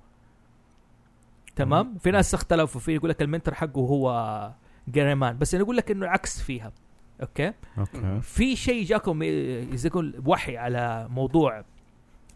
[1.56, 4.52] تمام؟ في ناس اختلفوا في يقول لك المنتر حقه هو
[4.90, 6.72] جيريمان بس أنا أقول لك إنه عكس فيها.
[7.20, 8.20] أوكي؟ أوكي.
[8.22, 11.64] في شيء جاكم إيه، يقول وحي على موضوع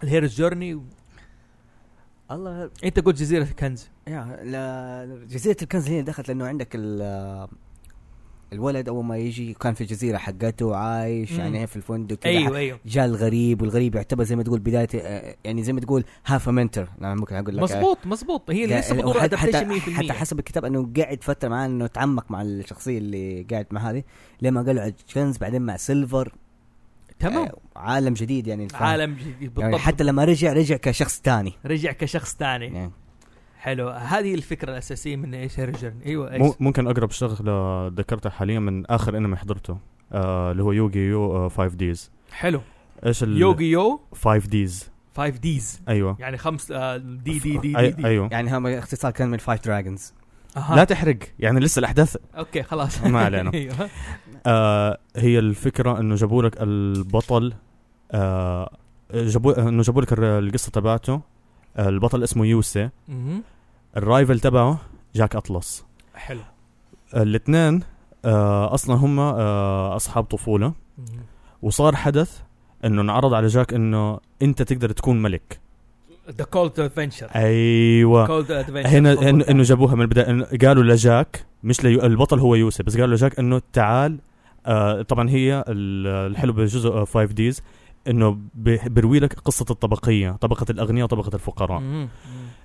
[0.02, 0.82] الهيروز جورني
[2.30, 2.70] الله.
[2.84, 3.88] أنت قلت جزيرة الكنز.
[4.08, 7.48] يا لا جزيرة الكنز هي دخلت لأنه عندك ال
[8.52, 11.40] الولد أول ما يجي كان في الجزيرة حقته عايش مم.
[11.40, 12.78] يعني في الفندق كذا أيوه أيوه.
[12.86, 16.88] جاء الغريب والغريب يعتبر زي ما تقول بداية آه، يعني زي ما تقول half mentor
[17.00, 18.50] أنا ممكن أقول لك مظبوط مظبوط.
[18.50, 21.66] هي لسه يعني بتدور حتى, حتى, adaptation 100% حتى حسب الكتاب إنه قاعد فتره معاه
[21.66, 24.02] إنه تعمق مع الشخصية اللي قاعد مع هذه.
[24.42, 24.94] لما قالوا على
[25.40, 26.34] بعدين مع سيلفر
[27.18, 27.44] تمام.
[27.44, 29.58] آه، عالم جديد يعني؟ عالم جديد بالضبط.
[29.58, 32.92] يعني حتى لما رجع رجع كشخص ثاني رجع كشخص ثاني يعني
[33.58, 33.88] حلو.
[33.88, 38.86] هذه الفكرة الأساسية من إيش hero's journey إيوه إيش؟ ممكن أقرب شغلة ذكرتها حاليا من
[38.86, 39.78] آخر أنمي حضرته
[40.12, 42.60] آه اللي هو يوغي يو 5D's حلو.
[43.06, 46.16] إيش ال يوغي يو؟ 5D's 5D's أيوه.
[46.20, 48.06] يعني خمس آه، دي دي دي دي, دي.
[48.06, 48.28] أيوه.
[48.32, 50.12] يعني هم اختصار كان من five dragons
[50.56, 50.76] أها.
[50.76, 52.16] لا تحرق يعني لسه الأحداث.
[52.38, 53.02] okay خلاص.
[53.04, 53.52] ما علينا.
[53.54, 53.90] أيوه.
[54.46, 57.54] آه هي الفكرة إنه جابوا لك البطل
[58.12, 58.70] آه
[59.14, 61.22] جابوا إنه جابوا لك القصة تبعته آه
[61.78, 62.88] البطل اسمه يوسي.
[63.08, 63.42] مهم.
[63.96, 64.78] ال rival تبعه
[65.14, 65.84] جاك أطلس.
[66.14, 66.40] حلو.
[67.16, 67.82] الاثنين
[68.24, 70.72] آه أصلا هم آه أصحاب طفولة.
[71.62, 72.40] وصار حدث
[72.84, 75.60] إنه انعرض على جاك إنه أنت تقدر تكون ملك.
[76.30, 78.26] the call to adventure أيوه.
[78.26, 79.12] call to adventure هنا
[79.50, 80.44] إنه جابوها من البداية.
[80.68, 84.18] قالوا لجاك مش ليو البطل هو يوسي بس قالوا لجاك إنه تعال
[84.66, 87.62] آه طبعا هي ال- الحلو بجزء 5D's
[88.08, 92.08] إنه بي- بيروي لك قصة الطبقية طبقة الأغنياء وطبقة الفقراء.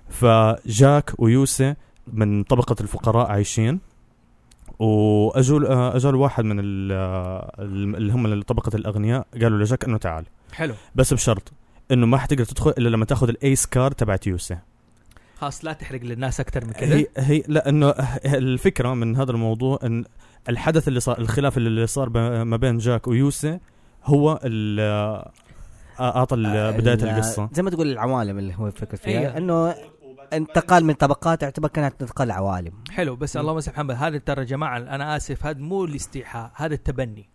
[0.09, 1.75] فجاك ويوسي
[2.13, 3.79] من طبقة الفقراء عايشين
[4.79, 6.59] وأجوا آه، أجوا واحد من
[6.91, 10.25] آه، اللي هم من طبقة الأغنياء قالوا لجاك إنه تعال.
[10.53, 10.73] حلو.
[10.95, 11.51] بس بشرط
[11.91, 14.57] إنه ما حتقدر تدخل إلا لما تأخذ ال ace card تبعت يوسي.
[15.37, 16.95] خلاص لا تحرق للناس أكثر من كذا.
[16.95, 17.89] هي هي لا إنه
[18.25, 20.03] الفكرة من هذا الموضوع إن
[20.49, 22.09] الحدث اللي صار الخلاف اللي صار
[22.43, 23.59] ما بين جاك ويوسي
[24.03, 25.25] هو اللي
[25.99, 27.49] أعطى ال- بدايه ال- القصة.
[27.53, 29.19] زي ما تقول العوالم اللي هو فكر فيها.
[29.19, 29.37] أيوة.
[29.37, 29.75] إنه
[30.33, 32.73] انتقال من طبقات يعتبر كانت انتقال عوالم.
[32.91, 36.51] حلو بس اللهم صل على محمد هذا ترى يا جماعة أنا آسف هذا مو الاستيحاء
[36.55, 37.29] هذا التبني.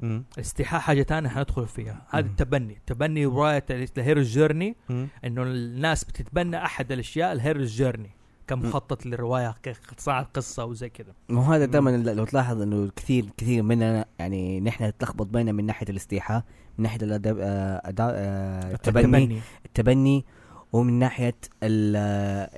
[0.00, 0.24] مم.
[0.34, 2.02] الاستيحاء حاجة ثانية حندخل فيها.
[2.10, 2.26] هذا.
[2.26, 2.78] التبني.
[2.86, 3.64] تبني رواية
[3.98, 4.76] الهيروز جيرني.
[5.24, 8.10] إنه الناس بتتبنى أحد الأشياء ال hero's journey
[8.48, 9.54] كمخطط للرواية
[9.96, 11.12] كصناعه قصه وزي كذا.
[11.28, 15.86] مو هذا دائما لو تلاحظ إنه كثير كثير مننا يعني نحن نتلخبط بيننا من ناحية
[15.88, 16.42] الاستيحاء
[16.78, 19.40] من ناحية الأدب آه، آه، التبني.
[19.66, 20.24] التبني
[20.72, 21.96] ومن ناحية ال-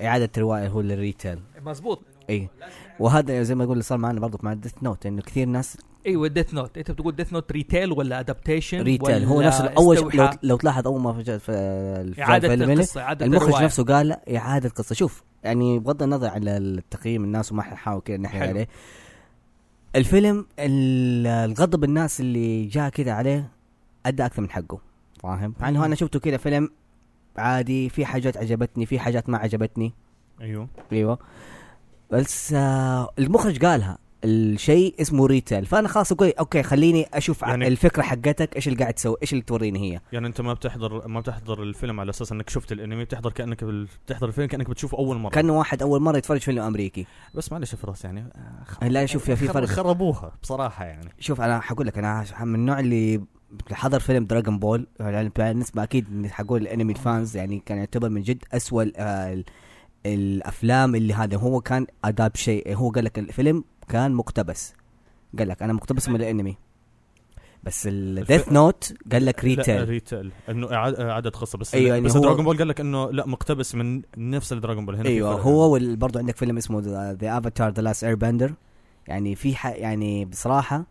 [0.05, 2.01] إعادة الرواية هو ال retell مظبوط.
[2.29, 2.49] إي.
[2.99, 5.77] وهذا زي ما أقول اللي صار معنا برضه مع Death Note إنه كثير ناس
[6.07, 10.29] أيوه Death Note أنت بتقول Death Note retell ولا adaptation retell هو نفسه أول لو,
[10.43, 11.51] لو تلاحظ أول ما في في
[12.21, 13.65] إعادة القصة إعادة المخرج الرواية.
[13.65, 18.49] نفسه قال إعادة قصه شوف يعني بغض النظر عن التقييم الناس وما حنحاول كذا حلو.
[18.49, 18.67] عليه.
[19.95, 23.51] الفيلم ال- الغضب الناس اللي جاء كذا عليه
[24.05, 24.79] أدى أكثر من حقه
[25.23, 26.69] فاهم؟ مع إنه أنا شفته كذا فيلم
[27.37, 29.93] عادي في حاجات عجبتني في حاجات ما عجبتني.
[30.41, 30.67] أيوه.
[30.91, 31.19] أيوه.
[32.11, 33.97] بس آه المخرج قالها.
[34.23, 38.93] الشيء اسمه retell فأنا خلاص أقول okay خليني أشوف يعني- الفكرة حقتك إيش اللي قاعد
[38.93, 39.99] تسوي إيش اللي توريني هي.
[40.13, 43.63] يعني أنت ما بتحضر ما بتحضر الفيلم على أساس إنك شفت الأنمي بتحضر كأنك.
[43.63, 45.29] بتحضر الفيلم كأنك بتشوفه أول مرة.
[45.31, 47.05] كأنه واحد أول مرة يتفرج فيلم أمريكي.
[47.35, 48.23] بس معلش فراس يعني
[48.81, 49.65] آه، لا شوف في فرق.
[49.65, 51.09] خربوها بصراحة يعني.
[51.19, 53.21] شوف أنا حقول لك أنا من النوع اللي
[53.71, 58.43] حضر فيلم دراغون بول يعني بالنسبة أكيد حقول الأنمي الفانز يعني كان يعتبر من جد
[58.53, 59.43] اسوء ال- ال-
[60.05, 64.73] الأفلام اللي هذا هو كان أداب شيء هو قال لك الفيلم كان مقتبس.
[65.39, 66.57] قال لك أنا مقتبس من الأنمي.
[67.63, 71.57] بس ال Death Note قال لك ريتيل ريتيل إنه اعاده قصة.
[71.57, 74.85] بس أيوة، يعني بس Dragon Ball قال لك إنه لا مقتبس من نفس ال Dragon
[74.85, 75.41] Ball هنا أيوه.
[75.41, 76.81] هو برضو عندك فيلم اسمه
[77.21, 78.53] The Avatar The Last Airbender
[79.07, 79.55] يعني في.
[79.63, 80.85] يعني بصراحة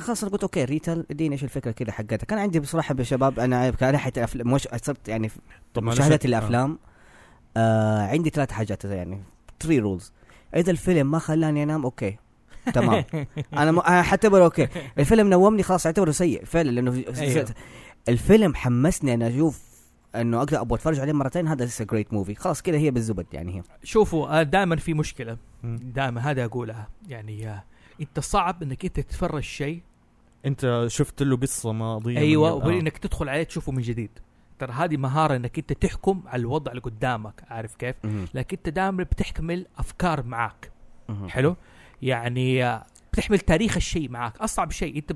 [0.00, 2.32] خلاص أنا قلت okay retell اديني إيش الفكرة كذا حقتك.
[2.32, 5.30] أنا عندي بصراحة يا شباب أنا كناحيه الافلام مش صرت يعني
[5.78, 6.26] مشاهدة آه.
[6.26, 6.78] الأفلام
[7.56, 9.22] آه عندي ثلاث حاجات يعني
[9.60, 10.12] three rules
[10.56, 12.16] إذا الفيلم ما خلاني أنام okay.
[12.74, 13.04] تمام.
[13.54, 13.80] أنا م...
[13.80, 14.68] أنا حعتبره أوكي.
[14.98, 17.46] الفيلم نومني خلاص اعتبره سيء فعلا لأنه أيوه.
[18.08, 19.62] الفيلم حمسني أنا أشوف
[20.14, 21.48] أنه أقدر أبغى أتفرج عليه مرتين.
[21.48, 23.62] هذا great movie خلاص كذا هي بالزبط يعني هي.
[23.84, 25.36] شوفوا دائما في مشكلة.
[25.64, 26.88] دائما هذا أقولها.
[27.08, 27.64] يعني آه،
[28.00, 29.82] أنت صعب أنك أنت تتفرج شيء.
[30.46, 32.90] أنت شفت له قصة ماضية أيوه وبعدين آه.
[32.90, 34.10] تدخل عليه تشوفه من جديد.
[34.58, 37.96] ترى هذه مهارة إنك أنت تحكم على الوضع اللي قدامك عارف كيف؟
[38.34, 40.70] لكن أنت دائما بتحمل أفكار معك
[41.28, 41.56] حلو؟
[42.02, 44.96] يعني آه، بتحمل تاريخ الشيء معك أصعب شيء.
[44.96, 45.12] أنت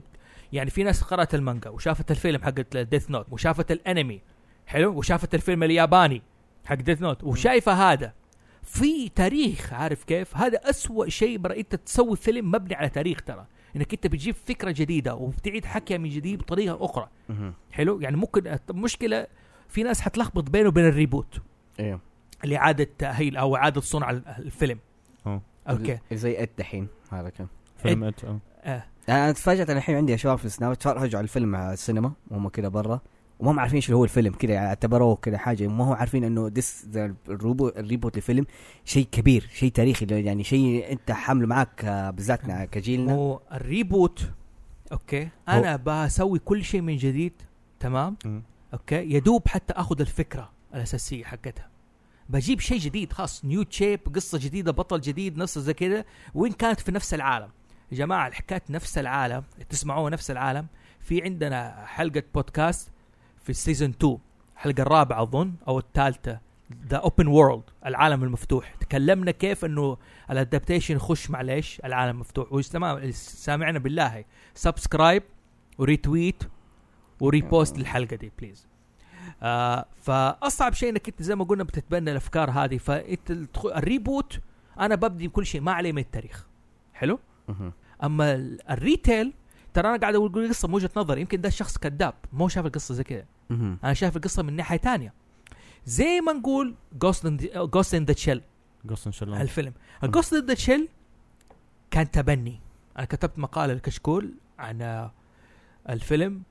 [0.52, 4.20] يعني في ناس قرأت المانجا وشافت الفيلم حق Death Note وشافت الأنمي
[4.66, 6.22] حلو؟ وشافت الفيلم الياباني
[6.64, 8.12] حق Death Note وشايفة هذا.
[8.62, 13.46] في تاريخ عارف كيف؟ هذا أسوأ شيء برا أنت تسوي فيلم مبني على تاريخ ترى.
[13.76, 17.08] إنك أنت بتجيب فكرة جديدة وبتعيد حكيها من جديد بطريقة أخرى.
[17.72, 19.26] حلو؟ يعني ممكن المشكلة
[19.68, 21.40] في ناس حتلخبط بينه وبين ال reboot.
[21.80, 22.00] أيوه
[22.44, 24.78] اللي اعاده تأهيل أو إعادة صنع الفيلم.
[25.26, 25.42] أوه.
[25.68, 25.98] okay.
[26.12, 27.46] زي It دحين هذا كان.
[27.76, 28.12] فيلم آه.
[28.62, 28.84] آه.
[29.08, 32.68] أنا تفاجأت أنا الحين عندي شباب في السينما تفرجوا على الفيلم على السينما وهم كذا
[32.68, 33.00] برا.
[33.38, 35.66] وما هم عارفين إيش هو الفيلم كذا يعني اعتبروه كذا حاجة.
[35.66, 36.86] ما هو عارفين إنه this
[37.28, 38.46] ال reboot للفيلم
[38.84, 43.12] شيء كبير شيء تاريخي يعني شيء أنت حامله معك آه، بالذات كجيلنا.
[43.12, 44.30] هو ال reboot
[44.92, 47.32] okay؟ أنا بسوي كل شيء من جديد
[47.80, 48.42] تمام؟ مم.
[48.72, 51.68] okay؟ يدوب حتى أخذ الفكرة الأساسية حقتها.
[52.28, 56.80] بجيب شيء جديد خاص نيو تشيب قصة جديدة بطل جديد نص زي كذا وين كانت
[56.80, 57.48] في نفس العالم؟
[57.92, 60.66] يا جماعة الحكاية نفس العالم تسمعوها نفس العالم.
[61.00, 62.90] في عندنا حلقة بودكاست
[63.48, 64.18] في ال season 2
[64.56, 66.40] الحلقة الرابعة أظن أو الثالثة
[66.88, 68.74] the open world العالم المفتوح.
[68.80, 69.96] تكلمنا كيف إنه
[70.30, 74.24] ال adaptation يخش مع ليش العالم المفتوح ويستمع سامعنا بالله.
[74.54, 75.22] subscribe
[75.78, 76.42] و retweet
[77.20, 78.66] و repost للحلقة دي please
[79.42, 82.78] آه فأصعب شيء إنك أنت زي ما قلنا بتتبنى الأفكار هذه.
[82.78, 83.30] فأنت
[83.64, 84.40] ال reboot
[84.80, 86.46] أنا ببدي بكل شيء ما عليه من التاريخ.
[86.94, 87.18] حلو.
[88.04, 89.32] أما ال- ال retell
[89.74, 92.94] ترى أنا قاعد أقول قصة من وجهة نظر يمكن ده الشخص كذاب مو شاف القصة
[92.94, 93.24] زي كذا.
[93.50, 95.12] أنا شايف القصة من ناحية تانية.
[95.84, 98.42] زي ما نقول Ghost Ghost in the Shell
[98.88, 99.72] قصة ان الله الفيلم.
[100.04, 100.88] ال Ghost in the Shell
[101.90, 102.60] كان تبني.
[102.98, 105.10] أنا كتبت مقال الكشكول عن
[105.88, 106.42] الفيلم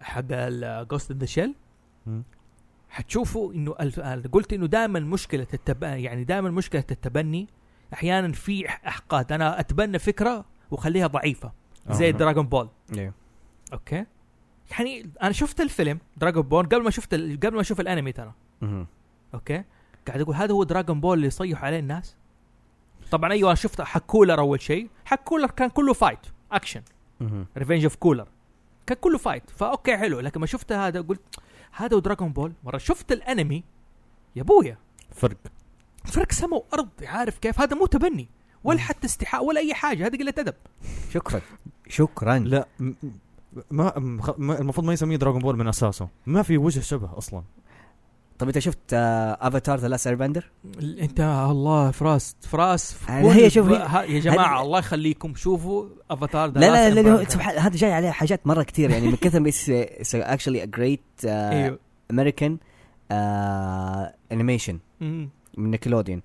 [0.00, 1.54] حق ال Ghost in the Shell.
[2.90, 4.00] حتشوفوا إنه الف...
[4.32, 5.82] قلت إنه دائما مشكلة التب...
[5.82, 7.48] يعني دائما مشكلة التبني.
[7.92, 9.32] أحيانا في أحقاد.
[9.32, 11.52] أنا أتبنى فكرة وأخليها ضعيفة.
[11.90, 12.12] زي.
[12.12, 13.14] دراغون بول أيوه
[13.72, 14.06] أوكي؟
[14.70, 17.14] يعني أنا شفت الفيلم دراغون بول قبل ما شفت.
[17.14, 18.32] قبل ما أشوف الأنمي ترى.
[19.34, 19.64] okay؟
[20.06, 22.16] قاعد أقول هذا هو دراغون بول اللي يصيحوا عليه الناس؟
[23.10, 24.88] طبعا أيوه شفت حق كولر أول شيء.
[25.04, 26.18] حق كولر كان كله fight
[26.52, 26.82] action
[27.20, 27.46] مهم.
[27.56, 28.28] Revenge of Cooler
[28.86, 30.20] كان كله فايت فأوكي حلو.
[30.20, 31.40] لكن ما شفت هذا قلت
[31.72, 33.64] هذا ودراغون بول مرة شفت الأنمي
[34.36, 34.78] يا أبويا.
[35.14, 35.36] فرق.
[36.04, 36.88] فرق سما وأرض.
[37.02, 38.28] عارف كيف؟ هذا مو تبني
[38.64, 40.06] ولا حتى استيحاء ولا أي حاجة.
[40.06, 40.54] هذه قلة أدب.
[41.10, 41.40] شكرا
[41.88, 42.38] شكرا.
[42.38, 42.66] لا
[43.70, 43.96] ما
[44.38, 46.08] المفروض ما يسميه دراغون بول من أساسه.
[46.26, 47.42] ما في وجه شبه أصلا.
[48.38, 50.50] طب أنت شفت Avatar The Last Airbender؟
[50.82, 56.60] أنت الله فراس فراس كل هي شوف يا جماعة هذه- الله يخليكم شوفوا افاتار لا
[56.60, 59.52] لا لا, لا سبحان هذا جاي عليه حاجات مرة كثير يعني من كثر ما
[60.14, 61.00] actually a great
[62.10, 62.58] American
[64.32, 64.78] animation.
[65.00, 66.22] من نيكلوديون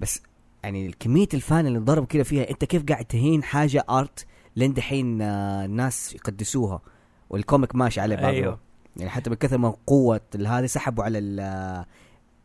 [0.00, 0.22] بس
[0.64, 4.72] يعني كمية ال fun اللي ضرب كده فيها أنت كيف قاعد تهين حاجة art line
[4.74, 6.80] دحين آه، الناس يقدسوها
[7.30, 8.58] وال comic ماشي عليه برضه أيوه.
[8.96, 11.84] يعني حتى من كثر ما قوة هذه سحبوا على ال-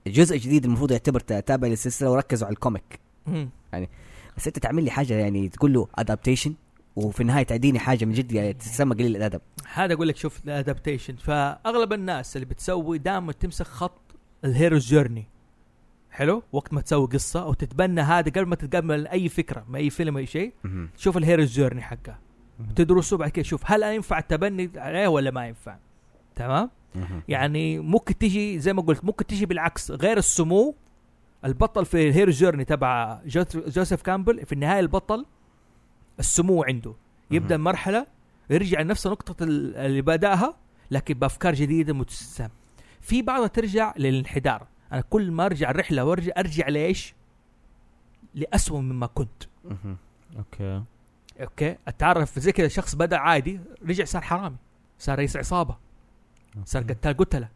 [0.08, 3.00] الجزء الجديد المفروض يعتبر تابع للسلسلة وركزوا على ال comic.
[3.28, 3.50] مم.
[4.38, 6.54] بس انت تعمل لي حاجة يعني تقول له adaptation
[6.95, 9.41] وفي النهاية تعديني حاجة من جد يعني تسمى قليل الأدب.
[9.74, 14.02] هذا أقول لك شوف ال adaptation فأغلب الناس اللي بتسوي دائما تمسك خط
[14.45, 15.26] ال hero's journey
[16.19, 19.89] حلو؟ وقت ما تسوي قصة أو تتبنى هذا قبل ما تتقبل أي فكرة ما أي
[19.89, 20.53] فيلم اي شيء
[20.97, 22.19] شوف ال hero's journey حقه.
[22.75, 25.77] تدرسه بعد كده شوف هل ينفع التبني عليه ولا ما ينفع؟
[26.36, 26.69] تمام؟
[27.27, 30.75] يعني ممكن تجي زي ما قلت ممكن تجي بالعكس غير السمو
[31.45, 33.21] البطل في ال hero journey تبع
[33.55, 35.25] جوزيف كامبل في النهاية البطل
[36.19, 36.93] السمو عنده.
[37.32, 37.58] يبدأ.
[37.58, 38.08] مرحلة
[38.49, 40.58] يرجع لنفس نقطة ال- اللي بدأها
[40.91, 42.52] لكن بأفكار جديدة متسامية
[43.01, 44.67] في بعضها ترجع للانحدار.
[44.93, 47.13] أنا كل ما أرجع الرحلة وارجع أرجع ليش
[48.36, 49.43] لأسوأ مما كنت.
[50.38, 50.84] okay.
[51.41, 54.56] okay؟ أتعرف زي كذا شخص بدأ عادي رجع صار حرامي
[54.99, 55.78] صار رئيس عصابة
[56.65, 57.49] صار قتال قتلة.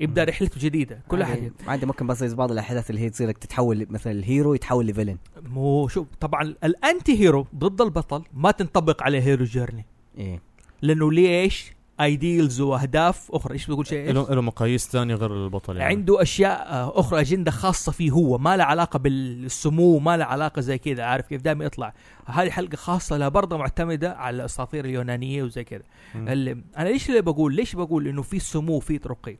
[0.00, 0.24] يبدأ.
[0.24, 4.20] رحلته جديدة كل احد عادي ممكن بس بعض الأحداث اللي هي تصير تتحول مثلا ال
[4.20, 5.18] hero يتحول ل villain.
[5.42, 9.86] مو شوف طبعا ال anti-hero ضد البطل ما تنطبق عليه hero journey.
[10.18, 10.40] إيه.
[10.82, 11.72] لأنه ليش؟
[12.04, 13.52] ideals وأهداف أخرى.
[13.52, 15.94] إيش بقول شيء؟ له له مقاييس ثانية غير البطل يعني.
[15.94, 20.60] عنده أشياء آه، أخرى أجندة خاصة فيه هو ما لها علاقة بالسمو ما لها علاقة
[20.60, 21.02] زي كذا.
[21.04, 21.94] عارف كيف؟ دائما يطلع.
[22.26, 25.82] هذه حلقة خاصة لها برضه معتمدة على الأساطير اليونانية وزي كذا.
[26.14, 29.36] أنا ليش اللي بقول؟ ليش بقول إنه في سمو في رقي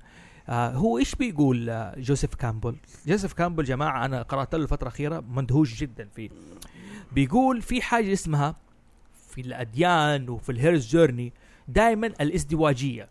[0.48, 5.24] آه هو إيش بيقول آه جوزيف كامبل؟ جوزيف كامبل جماعة أنا قرأت له الفترة الأخيرة
[5.30, 6.28] مندهوش جدا فيه.
[7.12, 8.56] بيقول في حاجة اسمها
[9.30, 11.32] في الأديان وفي ال hero's journey
[11.68, 13.08] دائما الازدواجية.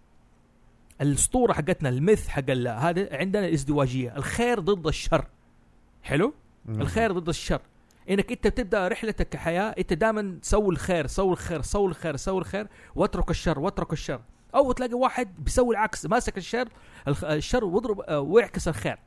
[1.01, 4.17] الاسطوره حقتنا ال myth حق هذا عندنا الازدواجية.
[4.17, 5.25] الخير ضد الشر.
[6.03, 6.33] حلو؟
[6.65, 6.81] مم.
[6.81, 7.61] الخير ضد الشر.
[8.09, 12.67] إنك أنت بتبدأ رحلتك كحياة أنت دائما سوي الخير سوي الخير سوي الخير سوي الخير
[12.95, 14.21] واترك الشر واترك الشر.
[14.55, 16.69] أو تلاقي واحد بيسوي العكس ماسك الشر
[17.23, 18.97] الشر واضرب آه، ويعكس الخير.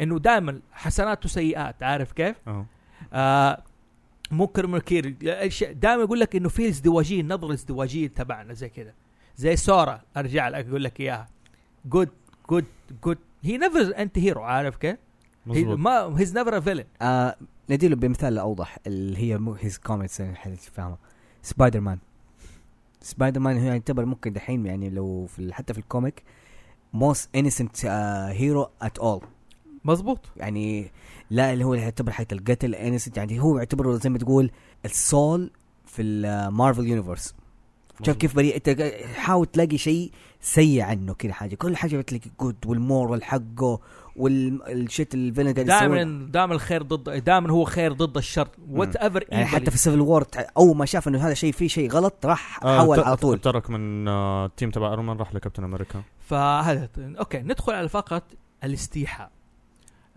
[0.00, 2.66] إنه دائما حسنات وسيئات عارف كيف؟ أه.
[3.12, 3.62] آه
[4.32, 5.08] منكر منكر
[5.72, 8.92] دائما يقول لك إنه في ازدواجية النظره الازدواجيه تبعنا زي كذا.
[9.36, 11.28] زي سورا أرجع لك أقول لك إياها.
[11.86, 12.08] جود
[12.50, 12.64] جود
[13.04, 14.96] جود هي نيفر أنت هيرو عارف كيف؟
[15.46, 17.36] ما هيز نيفر ا فيلن آه
[17.70, 20.22] نديله بمثال أوضح اللي هي مو هيز كوميكس
[20.72, 20.96] فاهمه
[21.42, 21.98] سبايدر مان
[23.00, 26.22] سبايدر مان هو يعتبر ممكن دحين يعني لو في حتى في الكوميك
[26.92, 27.86] موست انسنت
[28.30, 29.22] هيرو ات اول
[29.84, 30.18] مظبوط.
[30.36, 30.90] يعني
[31.30, 34.50] لا اللي هو اللي يعتبر حيث القتل انسنت يعني هو يعتبره زي ما تقول
[34.84, 35.50] السول
[35.86, 37.34] في المارفل يونيفرس
[38.02, 41.54] شوف كيف بريء؟ انت حاول تلاقي شيء سيء عنه كذا حاجة.
[41.54, 43.80] كل حاجة بتلاقي جود والمورال حقه
[44.16, 48.48] والشيت الفيلن قاعد دائما دائما الخير ضد دائما هو خير ضد الشر.
[48.70, 51.90] وات ايفر يعني حتى في السيفل وور أول ما شاف إنه هذا شيء فيه شيء
[51.90, 53.38] غلط راح آه، حول على طول.
[53.38, 56.02] ترك من آه، ال team تبع ايرون راح لكابتن أمريكا.
[56.20, 58.22] فهذا okay ندخل على فقط
[58.64, 59.30] الاستيحاء.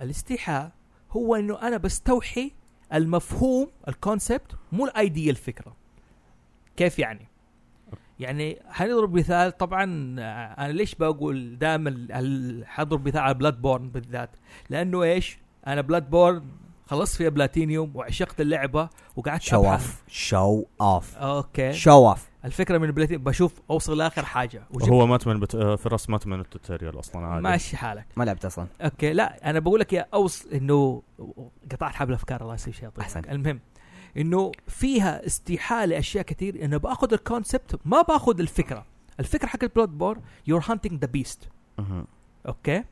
[0.02, 0.72] الاستيحاء
[1.12, 2.52] هو إنه أنا بستوحي
[2.94, 5.76] المفهوم ال concept مو ال idea الفكرة.
[6.78, 7.28] كيف يعني؟
[8.20, 12.08] يعني حنضرب مثال؟ طبعا آه، أنا ليش بقول دائما
[12.66, 14.30] حضرب مثال على بلاد بورن بالذات؟
[14.70, 16.44] لأنه إيش؟ أنا بلاد بورن
[16.88, 19.56] خلصت فيها بلاتينيوم وعشقت اللعبة وقعدت show.
[19.56, 21.74] off show off okay.
[21.74, 24.64] show off الفكرة من بلاتينيوم بشوف أوصل لآخر حاجة.
[24.74, 25.56] وهو مات من بت...
[25.56, 27.44] آه، فراس مات من ال tutorial أصلا عادي.
[27.44, 28.06] ماشي حالك.
[28.16, 28.68] ما لعبت أصلا.
[28.82, 29.14] okay.
[29.14, 31.02] لا أنا بقول لك يا أوص إنه
[31.72, 33.00] قطعت حبل أفكار الله يسوي شيء يعطيك.
[33.00, 33.22] أحسن.
[33.30, 33.60] المهم
[34.18, 38.86] إنه فيها استيحاء لأشياء كثير انه بآخذ ال concept ما بآخذ الفكرة.
[39.20, 41.50] الفكرة حقت بلاد بورن you're hunting the beast.
[42.48, 42.84] okay.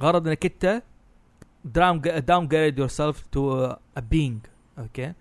[0.00, 0.82] غرض إنك أنت
[1.64, 3.64] داون جريد يور سيلف تو
[3.96, 4.46] ا بينج
[4.78, 5.12] أوكي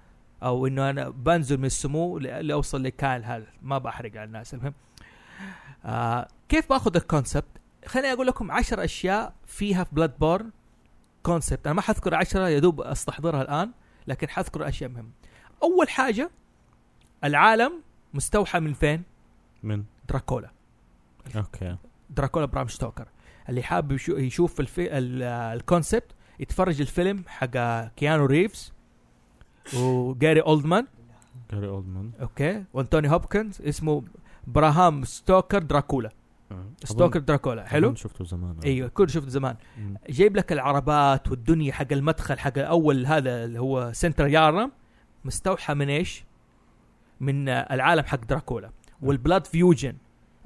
[0.43, 3.45] أو إنه أنا بنزل من السمو لأوصل لكائن هذا.
[3.62, 4.73] ما بحرق على الناس المهم.
[5.86, 7.45] آه كيف بأخذ الكونسبت
[7.86, 10.51] خليني أقول لكم عشر أشياء فيها في بلاد بورن
[11.23, 13.71] كونسبت أنا ما حذكر عشرة يا دوب أستحضرها الآن
[14.08, 15.10] لكن حذكر أشياء مهمة.
[15.63, 16.32] أول حاجة
[17.23, 17.82] العالم
[18.13, 19.04] مستوحى من فين؟
[19.63, 20.51] من؟ دراكولا.
[21.36, 21.77] أوكي.
[22.10, 23.08] دراكولا برام ستوكر
[23.49, 24.97] اللي حابب يشو- يشوف الفي...
[25.54, 28.73] ال concept يتفرج الفيلم حق كيانو ريفز
[29.77, 30.88] وجاري أولدمان.
[31.51, 32.12] جاري أولدمان.
[32.22, 32.63] okay.
[32.73, 34.04] وأنتوني هوبكنز اسمه
[34.48, 36.10] برام ستوكر دراكولا.
[36.84, 37.67] ستوكر دراكولا.
[37.67, 39.56] حلو؟ شفته زمان أيوه كل شفت زمان.
[39.77, 39.95] مم.
[40.10, 44.72] جايب لك العربات والدنيا حق المدخل حق أول هذا اللي هو Central Yharnam
[45.25, 46.23] مستوحى من إيش؟
[47.19, 48.71] من آه، العالم حق دراكولا.
[49.01, 49.95] والبلاد فيوجن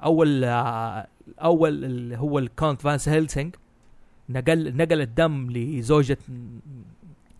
[0.04, 1.06] أول آه،
[1.38, 3.54] أول اللي هو الكونت فانس هيلسينج
[4.28, 6.18] نقل نقل الدم لزوجة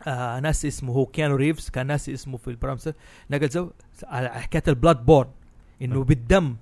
[0.07, 1.70] آه ناس اسمه هو كيانو ريفز.
[1.70, 2.94] كان ناس اسمه في البرامسة
[3.31, 3.70] نقل زو
[4.05, 5.31] على حكاية البلاد بورن
[5.83, 6.05] إنه.
[6.05, 6.57] بالدم.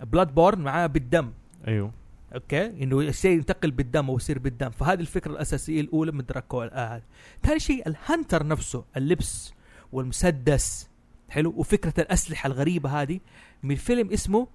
[0.00, 1.32] بلاد بورن معاه بالدم.
[1.68, 1.92] أيوه.
[2.34, 4.70] أوكي؟ إنه الشيء ينتقل بالدم أو يصير بالدم.
[4.70, 7.02] فهذه الفكرة الأساسية الأولى من دراكو آه.
[7.42, 9.54] ثاني شيء ال hunter نفسه اللبس
[9.92, 10.88] والمسدس.
[11.28, 13.20] حلو؟ وفكرة الأسلحة الغريبة هذه
[13.62, 14.48] من فيلم اسمه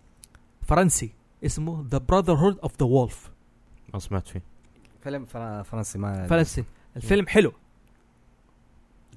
[0.61, 1.13] فرنسي
[1.45, 3.31] اسمه The Brotherhood of the Wolf
[3.93, 4.54] ما سمعت فيه.
[5.05, 6.63] فيلم فر- فرنسي ما فرنسي.
[6.95, 7.51] الفيلم حلو.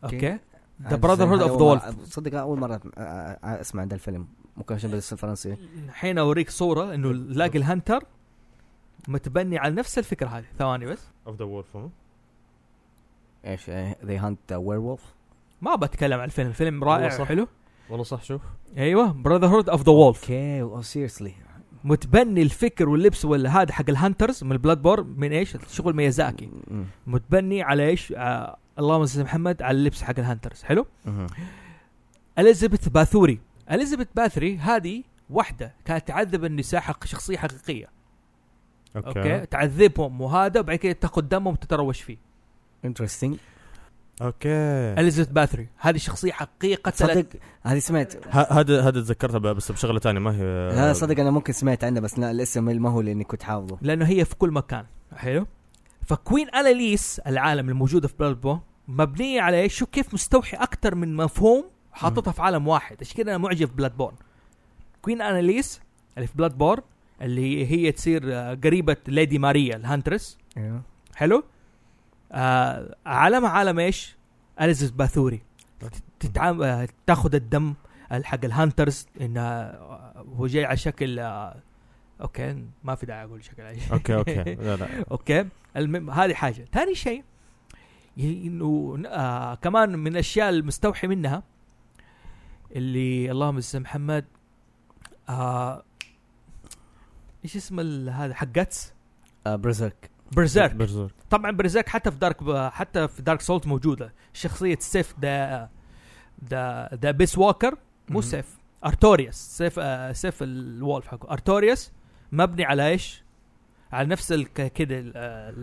[0.05, 0.39] okay.
[0.83, 2.81] The Brotherhood of the Wolf مرة- صدق أول مرة
[3.45, 5.57] أسمع عن ذا الفيلم ممكن عشان بس فرنسي
[5.89, 8.05] الحين أوريك صورة إنه لاقي ال hunter
[9.09, 10.45] متبني على نفس الفكرة هذه.
[10.59, 11.09] ثواني بس.
[11.27, 11.77] اوف ذا وولف
[13.47, 13.71] إيش
[14.05, 15.15] ذي هانت وير وولف
[15.63, 16.49] ما بتكلم عن الفيلم.
[16.49, 17.25] الفيلم والله رائع صح.
[17.25, 17.49] حلو.
[17.91, 18.43] والله صح شوف.
[18.77, 19.13] أيوه.
[19.13, 20.63] براذر هود اوف ذا وولف أوكي.
[20.63, 21.35] أو سيريسلي
[21.85, 26.51] متبني الفكر واللبس ولا هذا حق الهانترز من البلاد بور من إيش؟ شغل ميازاكي.
[27.07, 30.63] متبني على إيش؟ آه اللهم صل محمد على اللبس حق الهانترز.
[30.63, 30.87] حلو؟
[32.39, 33.41] إليزابيث باثوري.
[33.71, 37.87] إليزابيث باثري هذه واحدة كانت تعذب النساء حق شخصية حقيقية.
[38.97, 39.47] okay, okay.
[39.47, 42.17] تعذبهم وهذا وبعد كده تاخذ دمهم وتتروش فيه.
[42.85, 43.37] interesting
[44.23, 44.49] okay.
[44.99, 47.27] اليزابيث باثوري هذه شخصية حقيقيه قتلت صدق
[47.63, 48.27] هذه سمعت.
[48.37, 52.19] هذا هذا تذكرتها بس بشغلة ثانية ما هي لا صدق أنا ممكن سمعت عنه بس
[52.19, 53.79] لا الاسم ما هو لاني كنت حافظه.
[53.83, 54.85] لأنه هي في كل مكان.
[55.17, 55.47] حلو؟
[56.07, 61.17] ف Queen Annalise العالم الموجوده في Bloodborne مبنيه على إيش؟ شوف كيف مستوحي أكثر من
[61.17, 62.97] مفهوم حاططها في عالم واحد.
[63.01, 64.15] عشان كذا أنا معجب Bloodborne
[65.03, 65.81] Queen Annalise
[66.17, 66.83] اللي في Bloodborne
[67.23, 70.39] اللي هي تصير آه، قريبة Lady ماريا ال huntress.
[70.57, 70.83] أيوه.
[71.15, 71.45] حلو؟
[72.33, 74.17] آه عالمها عالم إيش؟
[74.61, 75.43] اليزابيث باثوري
[76.21, 77.75] تتعامل آه، تاخذ الدم
[78.13, 81.57] حق ال hunters انها آه، هو جاي على شكل آه
[82.21, 83.93] okay ما في داعي أقول شكل شيء.
[83.93, 84.55] okay okay.
[84.55, 84.89] لا لا.
[85.11, 85.49] okay.
[85.77, 86.65] المهم هذه حاجة.
[86.73, 87.25] ثاني شيء
[88.19, 91.43] إنه آه كمان من الأشياء المستوحي منها
[92.77, 94.25] اللي اللهم صل محمد
[95.29, 95.83] آه
[97.45, 98.93] إيش اسم ال- هذا حق جاتس؟
[99.47, 100.11] برزيرك.
[100.33, 100.75] برزيرك.
[100.75, 101.11] برزيرك.
[101.31, 104.13] طبعا برزيرك حتى في دارك حتى في دارك سولت موجودة.
[104.33, 105.69] شخصية سيف ذا
[106.51, 107.75] ذا ذا بيس ووكر
[108.09, 108.21] مو.
[108.21, 109.35] سيف أرتوريوس.
[109.35, 111.33] سيف آه سيف الوولف حقه.
[111.33, 111.93] أرتوريوس
[112.33, 113.23] مبني على إيش؟
[113.93, 115.55] على نفس ال- ك- كده ال- آه،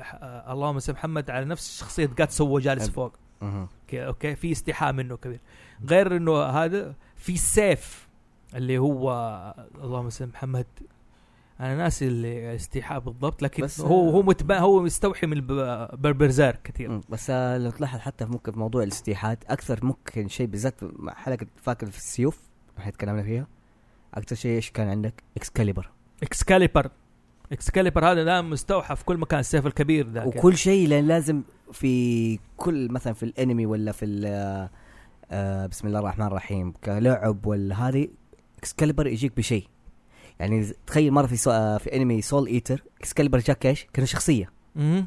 [0.00, 2.90] آه، اللهم صل محمد على نفس شخصية جاتس هو جالس.
[2.90, 3.12] فوق.
[3.42, 5.40] أوكي أوكي؟ في استيحاء منه كبير.
[5.88, 8.08] غير إنه هذا في سيف
[8.54, 9.10] اللي هو
[9.82, 10.66] اللهم صل محمد
[11.60, 15.46] أنا ناسي الاستيحاء بالضبط لكن بس- هو هو متبا هو مستوحي من
[15.96, 17.00] بربرزير كثير.
[17.08, 20.74] بس آه، لو تلاحظ حتى ممكن في موضوع الاستيحات أكثر ممكن شيء بالذات
[21.08, 22.40] حلقة فاكر في السيوف
[22.78, 23.46] إحنا تكلمنا فيها.
[24.14, 25.90] أكثر شيء إيش كان عندك؟ Excalibur
[26.22, 26.90] اكسكاليبر
[27.52, 30.26] اكسكاليبر هذا ده مستوحى في كل مكان السيف الكبير ذاك.
[30.26, 34.70] وكل شيء لأن لازم في كل مثلا في الأنمي ولا في آه،
[35.30, 38.08] آه بسم الله الرحمن الرحيم كلعب ولا هذه
[38.58, 39.66] اكسكاليبر يجيك بشيء.
[40.40, 44.50] يعني تخيل مرة في سو آه في انمي Soul Eater Excalibur جاك إيش؟ كان شخصية.
[44.74, 45.06] مهم.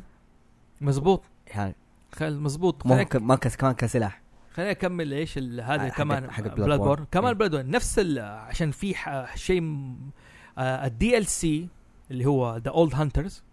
[0.82, 1.24] مظبوط.
[1.48, 1.76] يعني
[2.16, 2.50] خل
[2.84, 4.22] خليني ك- ما كان كمان كسلاح
[4.54, 6.84] خليني اكمل إيش هذا كمان حق Bloodborne.
[6.84, 7.34] Bloodborne كمان إيه.
[7.34, 10.12] Bloodborne نفس ال- عشان في ح- شيء م-
[10.58, 11.68] آه، ال DLC
[12.12, 13.44] اللي هو The Old Hunters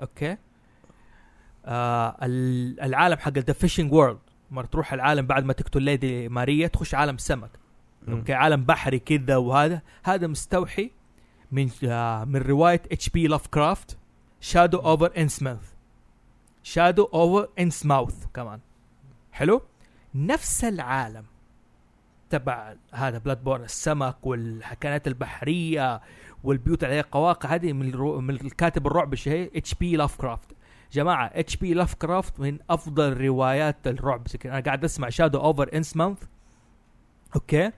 [0.00, 0.36] okay.
[1.64, 4.18] آه ال- العالم حق the fishing world
[4.50, 7.50] مرة تروح العالم بعد ما تقتل Lady ماريا تخش عالم سمك.
[8.08, 9.82] okay عالم بحري كذا وهذا.
[10.04, 10.90] هذا مستوحي.
[11.52, 13.26] من آه من رواية H.P.
[13.26, 13.98] لاف كرافت
[14.40, 15.72] Shadow over Innsmouth
[16.62, 18.60] Shadow over Innsmouth كمان.
[19.32, 19.62] حلو؟
[20.14, 21.24] نفس العالم
[22.30, 26.00] تبع هذا Bloodborne السمك والحكايات البحرية
[26.44, 27.54] والبيوت عليها قواقع.
[27.54, 28.20] هذه من الرو...
[28.20, 29.96] من الكاتب الرعب الشهير H.P.
[29.96, 30.48] لاف كرافت
[30.92, 31.74] جماعة H.P.
[31.74, 34.26] لاف كرافت من أفضل روايات الرعب.
[34.44, 36.22] أنا قاعد أسمع Shadow over Innsmouth
[37.34, 37.72] okay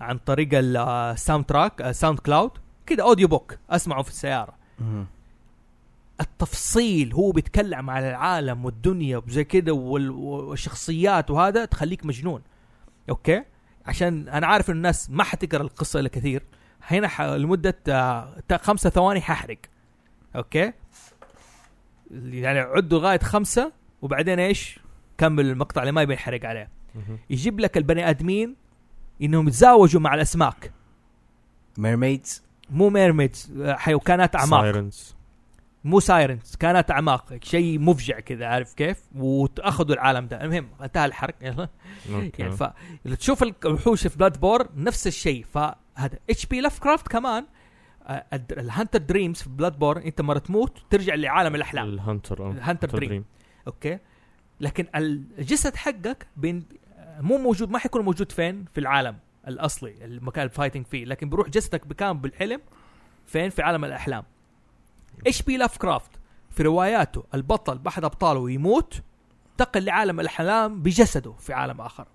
[0.00, 2.50] عن طريق ال soundtrack SoundCloud
[2.88, 4.54] كده audiobook أسمعه في السيارة.
[6.20, 12.42] التفصيل هو بيتكلم على العالم والدنيا وزي كده وال- والشخصيات وهذا تخليك مجنون.
[13.10, 13.42] okay؟
[13.86, 16.42] عشان أنا عارف إن الناس ما حتقرأ القصة إلا كثير.
[16.82, 17.22] هنا ح...
[17.22, 19.58] لمدة آه، تا- خمسة ثواني ححرق.
[20.36, 20.72] okay؟
[22.10, 23.72] يعني عدوا لغاية خمسة
[24.02, 24.80] وبعدين إيش؟
[25.18, 26.68] كمل المقطع اللي ما يبي يحرق عليه.
[27.30, 28.56] يجيب لك البني آدمين
[29.22, 30.72] إنهم يتزاوجوا مع الأسماك.
[31.78, 34.60] mermaids مو mermaids حيوانات أعماق.
[34.60, 35.14] sirens
[35.84, 37.38] مو sirens كانت أعماق.
[37.42, 40.44] شيء مفجع كذا عارف كيف؟ واخذوا العالم ده.
[40.44, 41.34] المهم انتهى الحرق.
[41.42, 41.68] يلا.
[42.38, 45.44] يعني تشوف الوحوش في Bloodborne نفس الشيء.
[45.44, 47.46] فهذا اتش بي لاف كرافت كمان
[48.06, 51.88] آه، ال Hunter's Dream في Bloodborne أنت مرة تموت ترجع لعالم الأحلام.
[51.88, 53.24] ال Hunter ال Hunter's Dream
[53.66, 53.98] okay.
[54.60, 56.64] لكن الجسد حقك بين
[57.20, 59.16] مو موجود ما حيكون موجود فين؟ في العالم.
[59.48, 61.04] الأصلي المكان ال fighting فيه.
[61.04, 62.60] لكن بيروح جسدك بكامل بالحلم
[63.26, 64.24] فين؟ في عالم الأحلام.
[65.26, 66.10] اتش بي لاف كرافت
[66.50, 69.02] في رواياته البطل بأحد أبطاله يموت
[69.50, 72.06] انتقل لعالم الأحلام بجسده في عالم آخر.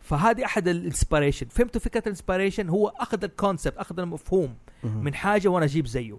[0.00, 4.56] فهذه أحد ال inspiration فهمتوا فكرة ال inspiration هو أخذ ال concept أخذ المفهوم.
[4.84, 6.18] من حاجة وأنا أجيب زيه.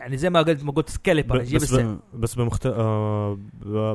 [0.00, 1.98] يعني زي ما قلت ما قلت Excalibur أجيب بس السيف ب...
[2.14, 2.66] بس بمخت...
[2.66, 3.38] آه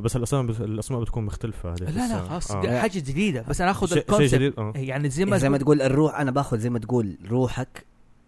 [0.03, 2.79] بس الاسماء بس الاسماء بتكون مختلفة هذه لا لا بس- خلاص آه.
[2.79, 3.41] حاجة جديدة.
[3.49, 3.87] بس أنا آخذ
[4.19, 4.73] جديد آه.
[4.75, 7.85] يعني زي ما زي ما تقول الروح أنا باخذ زي ما تقول روحك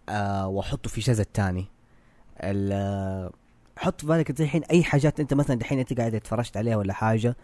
[0.08, 1.66] آه وأحطه في جسد تاني
[2.40, 3.32] ال- آه،
[3.76, 6.92] حط في بالك زي الحين أي حاجات أنت مثلا دحين أنت قاعد اتفرجت عليها ولا
[6.92, 7.36] حاجة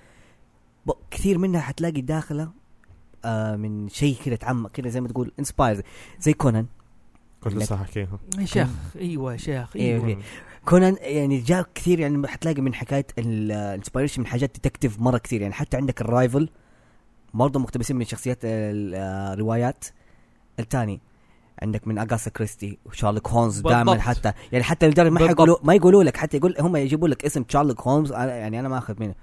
[1.11, 2.51] كثير منها حتلاقي داخلة
[3.25, 5.83] آه من شيء كذا تعمق كذا زي ما تقول انسباير
[6.21, 6.67] زي كونان.
[7.41, 8.69] كنت لسه حكيها يا شيخ
[9.01, 10.01] إيوه يا شيخ إيه، إيوه.
[10.11, 10.19] okay.
[10.65, 15.41] كونان يعني جاء كثير يعني حتلاقي من حكاية ال inspiration من حاجات detective مرة كثير.
[15.43, 16.49] يعني حتى عندك ال rival
[17.35, 19.85] برضه مقتبسين من شخصيات الروايات
[20.61, 21.01] الثاني
[21.63, 24.01] عندك من اغاثا كريستي وشارلوك هولمز دائما.
[24.01, 24.33] حتى.
[24.53, 25.19] يعني حتى لدرجة ما.
[25.29, 28.69] حيقولوا ما يقولوا لك حتى يقول هم يجيبوا لك اسم شارلوك هولمز أنا- يعني أنا
[28.69, 29.15] ما أخذ منه.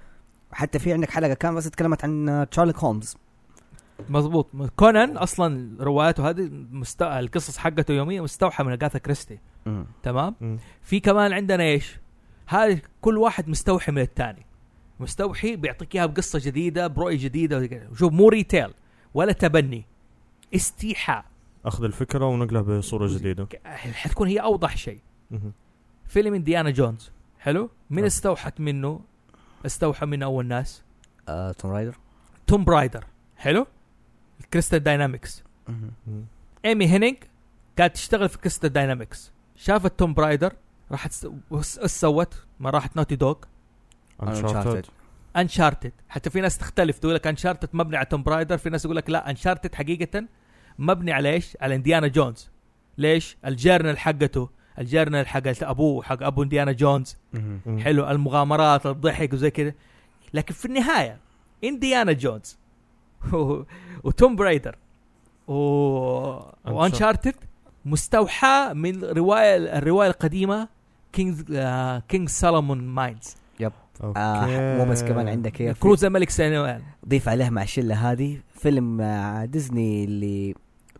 [0.52, 3.16] حتى في عندك حلقة كان بس تكلمت عن آه، شارلوك هولمز.
[4.08, 7.02] مظبوط كونان أصلا رواياته هذه مست...
[7.02, 9.38] القصص حقته يوميا مستوحى من أغاثا كريستي.
[10.02, 10.58] تمام؟ مم.
[10.82, 11.98] في كمان عندنا إيش؟
[12.46, 14.46] هذه كل واحد مستوحي من الثاني.
[15.00, 17.88] مستوحي بيعطيك إياها بقصة جديدة برؤية جديدة.
[17.94, 18.74] شوف مو retell
[19.14, 19.84] ولا تبني.
[20.54, 21.24] استيحاء.
[21.64, 23.48] أخذ الفكرة ونقلها بصورة جديدة.
[23.64, 25.00] حتكون هي أوضح شيء.
[26.06, 27.10] فيلم إنديانا جونز.
[27.38, 28.06] حلو؟ مين آه.
[28.06, 29.00] استوحت منه؟
[29.66, 30.82] استوحى منه أول ناس؟
[31.28, 31.96] آه، Tomb Raider.
[32.46, 33.04] Tomb Raider
[33.36, 33.66] حلو؟
[34.52, 35.44] Crystal Dynamics.
[36.64, 37.16] Amy Hennig
[37.76, 40.52] كانت تشتغل في Crystal Dynamics شافت Tomb Raider
[40.90, 43.36] راحت إيش سوت؟ ما راحت Naughty Dog
[44.22, 44.84] Uncharted.
[45.36, 48.96] Uncharted حتى في ناس تختلف تقول لك Uncharted مبني على Tomb Raider في ناس يقول
[48.96, 50.24] لك لا Uncharted حقيقة
[50.78, 52.50] مبني على إيش؟ على انديانا جونز
[52.98, 57.16] ليش؟ ال journal حقته ال journal حق أبوه حق أبو انديانا جونز.
[57.78, 59.72] حلو المغامرات الضحك وزي كذا
[60.34, 61.18] لكن في النهاية
[61.64, 62.58] انديانا جونز
[63.34, 63.64] و-
[64.04, 64.76] و Tomb Raider
[65.48, 65.52] و...
[66.66, 67.34] و Uncharted
[67.84, 70.68] مستوحى من رواية الرواية القديمة
[71.12, 73.36] King آه King Solomon's Mines
[74.04, 74.20] okay.
[74.20, 78.38] آه مو بس كمان عندك هي في- كنوز الملك سليمان ضيف عليها مع الشله هذه
[78.54, 80.54] فيلم آه ديزني اللي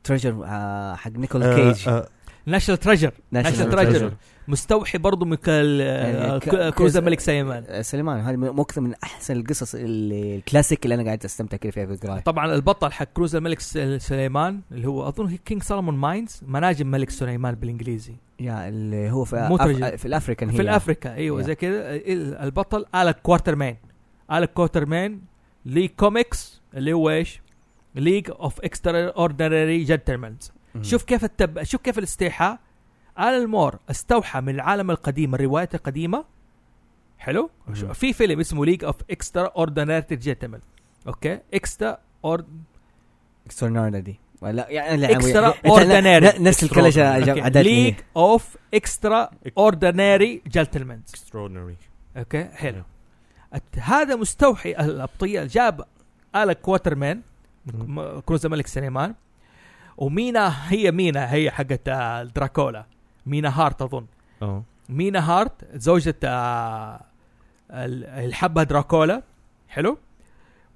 [0.04, 1.88] treasure آه حق نيكول آه، كيج.
[1.88, 2.08] آه،
[2.46, 3.70] National Treasure National.
[3.70, 4.12] Treasure
[4.48, 5.38] مستوحي برضو من.
[5.46, 10.94] يعني آه، كنوز الملك سليمان آه، سليمان هذه ممكن من أحسن القصص اللي الكلاسيك اللي
[10.94, 13.60] أنا قاعد أستمتع فيها في القرايه طبعا البطل حق كنوز الملك
[13.98, 19.36] سليمان اللي هو أظن King Solomon's Mines مناجم ملك سليمان بالإنجليزي يا اللي هو في
[19.36, 19.62] أف...
[20.00, 21.42] في ال African في الأفريكا أيوه.
[21.42, 23.76] زي كذا إل- البطل ألن كوارترمان
[24.32, 25.20] ألن كوارترمان
[25.66, 27.40] لي كوميكس اللي هو إيش؟
[27.94, 30.55] League of Extraordinary Gentlemen مم.
[30.82, 31.62] شوف كيف التب...
[31.62, 32.58] شوف كيف الاستيحاء.
[33.18, 36.24] ألان مور استوحى من العالم القديم الروايات القديمة.
[37.18, 37.50] حلو؟
[37.94, 40.60] في فيلم اسمه League of Extraordinary Gentlemen
[41.08, 42.46] okay؟ extra ord...
[43.46, 46.40] external دي ولا يعني لا يعني- ordinary.
[46.40, 46.64] ن- نفس.
[47.44, 51.76] عدتني League of Extraordinary Gentlemen extraordinary
[52.16, 52.82] okay؟ حلو.
[53.80, 55.84] هذا مستوحي الأبطال جاب
[56.36, 57.22] ألن كواترمان
[58.26, 59.14] كنوز الملك سليمان.
[59.98, 62.86] ومينا هي مينا هي حقت آه، دراكولا.
[63.26, 64.06] مينا هاركر أظن.
[64.42, 67.00] آه مينا هاركر زوجة آه،
[67.70, 69.22] ال- الحبة دراكولا.
[69.68, 69.98] حلو.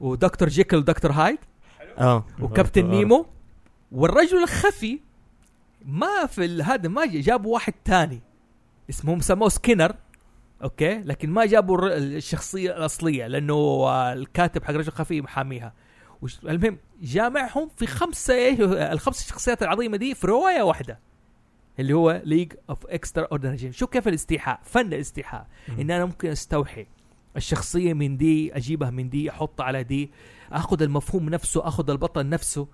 [0.01, 1.39] ودكتور جيكل ودكتور هايد.
[1.99, 2.91] آه وكابتن.
[2.91, 3.27] نيمو.
[3.93, 5.01] والرجل الخفي
[5.85, 8.21] ما في ال- هذا ما جابوا واحد تاني.
[8.91, 9.95] اسمه سموه سكينر.
[10.63, 15.73] okay؟ لكن ما جابوا الر- الشخصية الأصلية لأنه آه، الكاتب حق رجل خفي محاميها.
[16.45, 20.99] المهم جامعهم في خمسه إيه، الخمس شخصيات العظيمة دي في رواية واحدة
[21.79, 26.87] اللي هو League of Extraordinary شوف كيف الاستيحاء فن الاستيحاء إن أنا ممكن أستوحي.
[27.37, 30.11] الشخصية من دي أجيبها من دي أحطها على دي
[30.53, 32.69] أخذ المفهوم نفسه أخذ البطل نفسه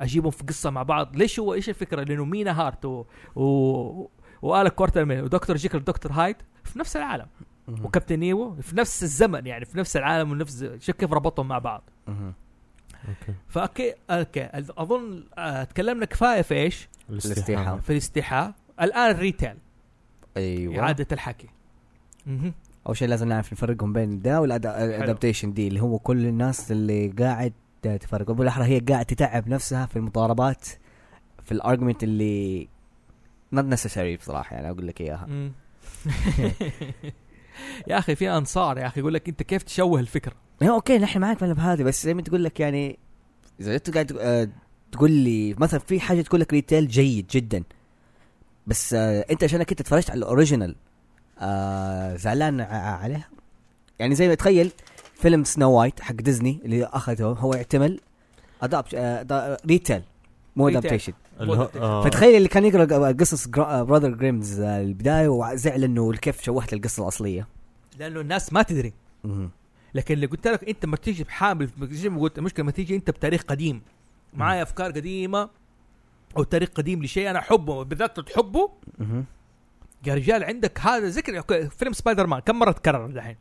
[0.00, 1.16] أجيبهم في قصة مع بعض.
[1.16, 3.04] ليش هو إيش الفكرة؟ لأنه مينا هاركر و...
[3.36, 4.68] و...
[4.68, 7.26] كوارترمان ودكتور جيكل ودكتور هايد في نفس العالم.
[7.84, 11.90] وكابتن نيمو في نفس الزمن يعني في نفس العالم ونفس شوف كيف ربطهم مع بعض.
[13.08, 13.34] okay.
[13.48, 14.48] ف okay okay.
[14.54, 17.78] أظن آه تكلمنا كفاية في إيش؟ الاستيحاء.
[17.78, 19.54] في الاستيحاء الآن ال retell.
[20.36, 20.80] أيوه.
[20.82, 21.48] إعادة الحكي.
[22.86, 27.08] أول شيء لازم نعرف نفرقهم بين ده وال adaptation دي اللي هو كل الناس اللي
[27.08, 28.30] قاعد تفرق.
[28.30, 30.66] بالاحرى هي قاعد تتعب نفسها في المضاربات
[31.44, 32.68] في ال argument اللي
[33.54, 35.28] not necessary بصراحة يعني أقول لك إياها.
[37.86, 40.32] يا أخي في أنصار يا أخي يقول لك أنت كيف تشوه الفكرة؟
[40.62, 42.98] إيه، okay نحن معك في هذه بس زي ما تقول لك يعني
[43.60, 44.48] إذا انت قاعد آه،
[44.92, 47.62] تقول لي مثلا في حاجة تقول لك retell جيد جدا
[48.66, 50.76] بس آه، أنت عشانك أنت اتفرجت على ال original
[51.38, 53.28] آه زعلان عليها؟
[53.98, 54.72] يعني زي ما تخيل
[55.14, 58.00] فيلم Snow White حق ديزني اللي أخذه هو يحتمل
[58.62, 60.02] adapt آه retell
[60.56, 60.68] مو.
[60.68, 62.04] adaptation آه.
[62.04, 67.46] فتخيل اللي كان يقرأ قصص Brothers Grimm البداية وزعل إنه كيف شوهت القصة الأصلية.
[67.98, 68.92] لأنه الناس ما تدري.
[69.94, 71.70] لكن اللي قلت لك أنت ما تيجي بحامل
[72.20, 73.82] قلت المشكلة ما تيجي أنت بتاريخ قديم.
[74.34, 75.50] معايا أفكار قديمة
[76.36, 78.70] أو تاريخ قديم لشيء أنا أحبه بالذات تحبه.
[80.06, 83.36] يا رجال عندك هذا ذكر فيلم سبايدر مان كم مرة تكرر دحين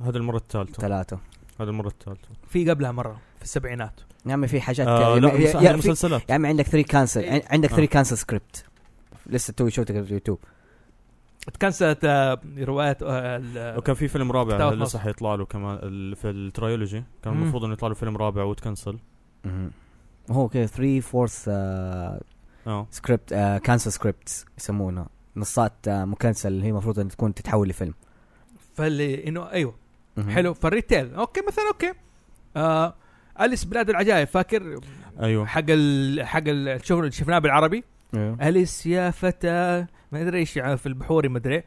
[0.00, 0.82] هذه المرة الثالثة.
[0.82, 1.18] ثلاثة.
[1.60, 2.28] هذه المرة الثالثة.
[2.48, 4.00] في قبلها مرة في السبعينات.
[4.26, 6.30] يا عمي في حاجات آه لا يا- مسلسلات.
[6.30, 7.44] يا عمي عندك 3 cancelled إيه.
[7.50, 7.76] عندك آه.
[7.76, 8.64] 3 cancelled script
[9.26, 10.38] لسه توي شفتك في اليوتيوب
[11.54, 14.98] تكنسلت آه، روايات آه، وكان في فيلم رابع لسه.
[14.98, 17.32] حيطلع له كمان ال- في ال trilogy كان.
[17.32, 18.98] المفروض إنه يطلع له فيلم رابع وتكنسل.
[20.30, 21.48] هو كذا 3 fourth
[22.90, 23.34] script
[23.64, 27.94] cancelled scripts يسمونها نصات آه، مكنسل اللي هي المفروض ان تكون تتحول لفيلم.
[28.74, 29.74] فاللي إنه أيوه.
[30.28, 30.54] حلو.
[30.54, 31.92] فال retell okay مثلا okay.
[32.56, 32.94] آه
[33.40, 34.80] أليس بلاد العجائب فاكر؟
[35.20, 35.46] أيوه.
[35.46, 37.84] حق ال حق ال- الشغل اللي شفناه بالعربي؟
[38.14, 38.48] أيوه.
[38.48, 41.62] أليس يا فتى؟ ما أدري إيش يعني في البحوري ما أدري.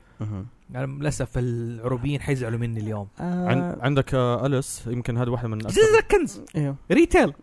[0.74, 3.08] يعني للأسف العروبيين حيزعلوا مني اليوم.
[3.20, 6.76] عن آه، عندك آه أليس يمكن هذه واحدة من ذا كنز أيوه.
[6.92, 7.34] retell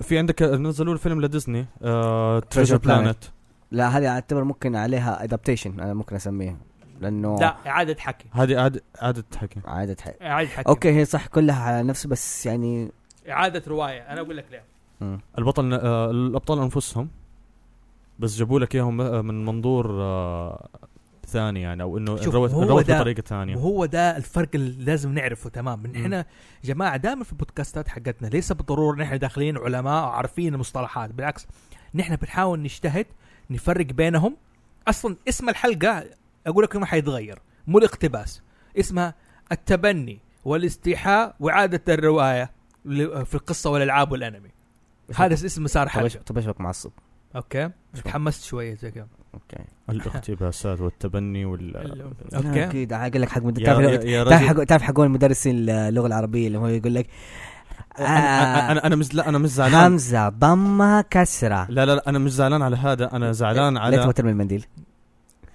[0.00, 2.80] في عندك نزلوا له فيلم لديزني آه Treasure Treasure Planet.
[2.82, 3.24] Planet
[3.70, 6.56] لا هذه أعتبر ممكن عليها adaptation أنا ممكن أسميها
[7.00, 8.24] لأنه لا إعادة حكي.
[8.32, 9.60] هذه إعادة إعادة حكي.
[9.64, 10.12] عادة حي.
[10.22, 10.68] إعادة حكي.
[10.68, 12.92] okay هي صح كلها على نفسه بس يعني
[13.30, 14.00] إعادة رواية.
[14.00, 14.64] أنا أقول لك ليه.
[15.38, 17.08] البطل آه الأبطال أنفسهم.
[18.18, 20.68] بس جابوا لك إياهم آه، من منظور آه
[21.26, 23.56] ثاني يعني أو إنه روت بطريقة ثانية.
[23.56, 25.82] وهو ده الفرق اللي لازم نعرفه تمام.
[25.82, 25.96] من.
[25.96, 26.24] إحنا
[26.64, 31.10] جماعة دائما في البودكاستات حقتنا ليس بالضرورة نحن داخلين علماء وعارفين المصطلحات.
[31.10, 31.46] بالعكس
[31.94, 33.06] نحن بنحاول نجتهد
[33.50, 34.36] نفرق بينهم.
[34.88, 36.04] أصلا اسم الحلقة
[36.46, 37.38] أقول لك ما حيتغير.
[37.66, 38.42] مو الاقتباس.
[38.78, 39.14] اسمها
[39.52, 42.50] التبني والاستيحاء وإعادة الرواية.
[43.24, 44.50] في القصة والالعاب والانمي
[45.16, 46.90] هذا اسم مسار حلقه طب إيش بك معصب؟
[47.36, 47.70] okay.
[48.04, 49.64] تحمست شوية زي كده okay.
[49.90, 51.76] الاقتباسات والتبني وال
[52.34, 52.64] okay.
[52.64, 52.92] أكيد.
[52.92, 57.06] أقول لك حق تعرف تعرف حق حقون المدرسين اللغة العربية اللي هو يقول لك
[57.98, 59.92] أنا أنا أنا مش لا أنا مش زعلان.
[59.92, 61.66] همزه ضمة كسرة.
[61.70, 63.16] لا لا لا أنا مش زعلان على هذا.
[63.16, 64.66] أنا زعلان لا على تبغى ترمي المنديل.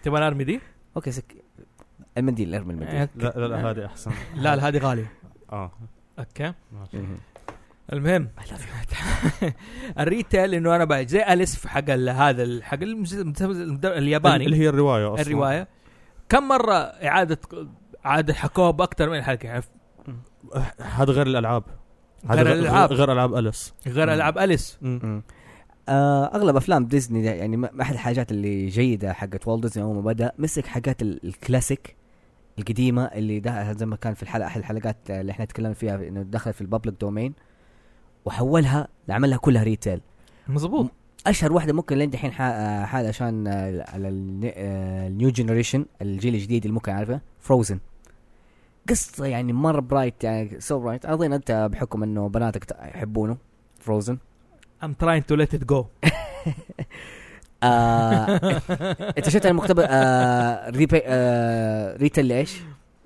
[0.03, 0.59] تبغى نرمي دي؟
[0.95, 1.35] okay سك
[2.17, 2.95] المنديل ارمي المنديل.
[2.95, 4.11] لا لا لا, لا هذه أحسن.
[4.35, 5.11] لا لا، هذه غالية.
[5.51, 5.71] آه.
[6.19, 6.53] okay.
[7.93, 8.29] المهم.
[9.99, 12.77] ال retell إنه أنا بقى زي اليس في حق ال- هذا حق
[13.85, 14.45] الياباني.
[14.45, 15.25] اللي هي الرواية أصلا.
[15.27, 15.67] الرواية.
[16.29, 17.37] كم مرة إعادة
[18.05, 19.63] إعادة حكوها بأكثر من حلقة؟ يعني
[20.81, 21.63] هذا غير الألعاب.
[22.29, 22.93] غير الألعاب.
[22.93, 24.79] غير ألعاب اليس غير ألعاب اليس.
[25.89, 30.01] آه أغلب أفلام ديزني يعني ما- أحد الحاجات اللي جيدة حقت والت ديزني اول ما
[30.01, 31.95] بدأ مسك حاجات ال- الكلاسيك.
[32.59, 36.21] القديمة اللي ده زي ما كان في الحلقة أحد الحلقات اللي إحنا تكلمنا فيها إنه
[36.23, 37.33] دخلت في ال public domain
[38.25, 40.01] وحولها عملها كلها retell.
[40.47, 40.91] مظبوط.
[41.27, 43.47] أشهر واحدة ممكن لين دحين حا- حال عشان
[43.87, 44.51] على الن-
[45.07, 47.79] ال new generation الجيل الجديد اللي ممكن عارفه Frozen
[48.89, 53.37] قصة يعني مرة bright يعني so bright اظن أنت بحكم إنه بناتك يحبونه
[53.79, 54.17] Frozen
[54.83, 55.85] I'm trying to let it go.
[57.63, 58.27] آه
[59.17, 62.61] انت شفت المقتبس آه ريبي آه retell لايش؟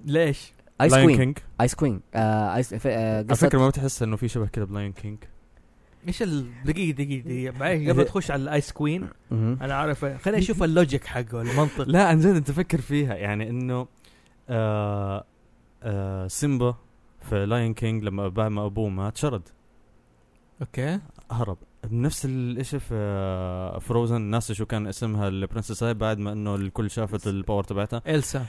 [0.05, 4.15] ليش؟ Ice Lion Queen King Ice Queen آه Ice آه على فكرة ما بتحس إنه
[4.15, 5.17] في شبه كده ب Lion King
[6.07, 7.23] إيش ال- دقيقة دقيقة
[7.53, 7.89] دقيقة.
[7.93, 9.07] قبل تخش على ال Ice Queen.
[9.31, 11.81] أنا عارف خليني أشوف ال logic حقه المنطق.
[11.87, 13.15] لا عن جد أنت فكر فيها.
[13.15, 13.87] يعني إنه
[14.49, 15.25] آه
[15.83, 16.75] آه سيمبا
[17.29, 19.41] في Lion King لما بعد ما أبوه مات شرد.
[20.61, 20.99] okay.
[21.31, 21.57] هرب.
[21.83, 26.55] بنفس الاشي في آه Frozen الناس شو كان اسمها ال princess هاي بعد ما إنه
[26.55, 28.45] الكل شافت ال power تبعتها إلسا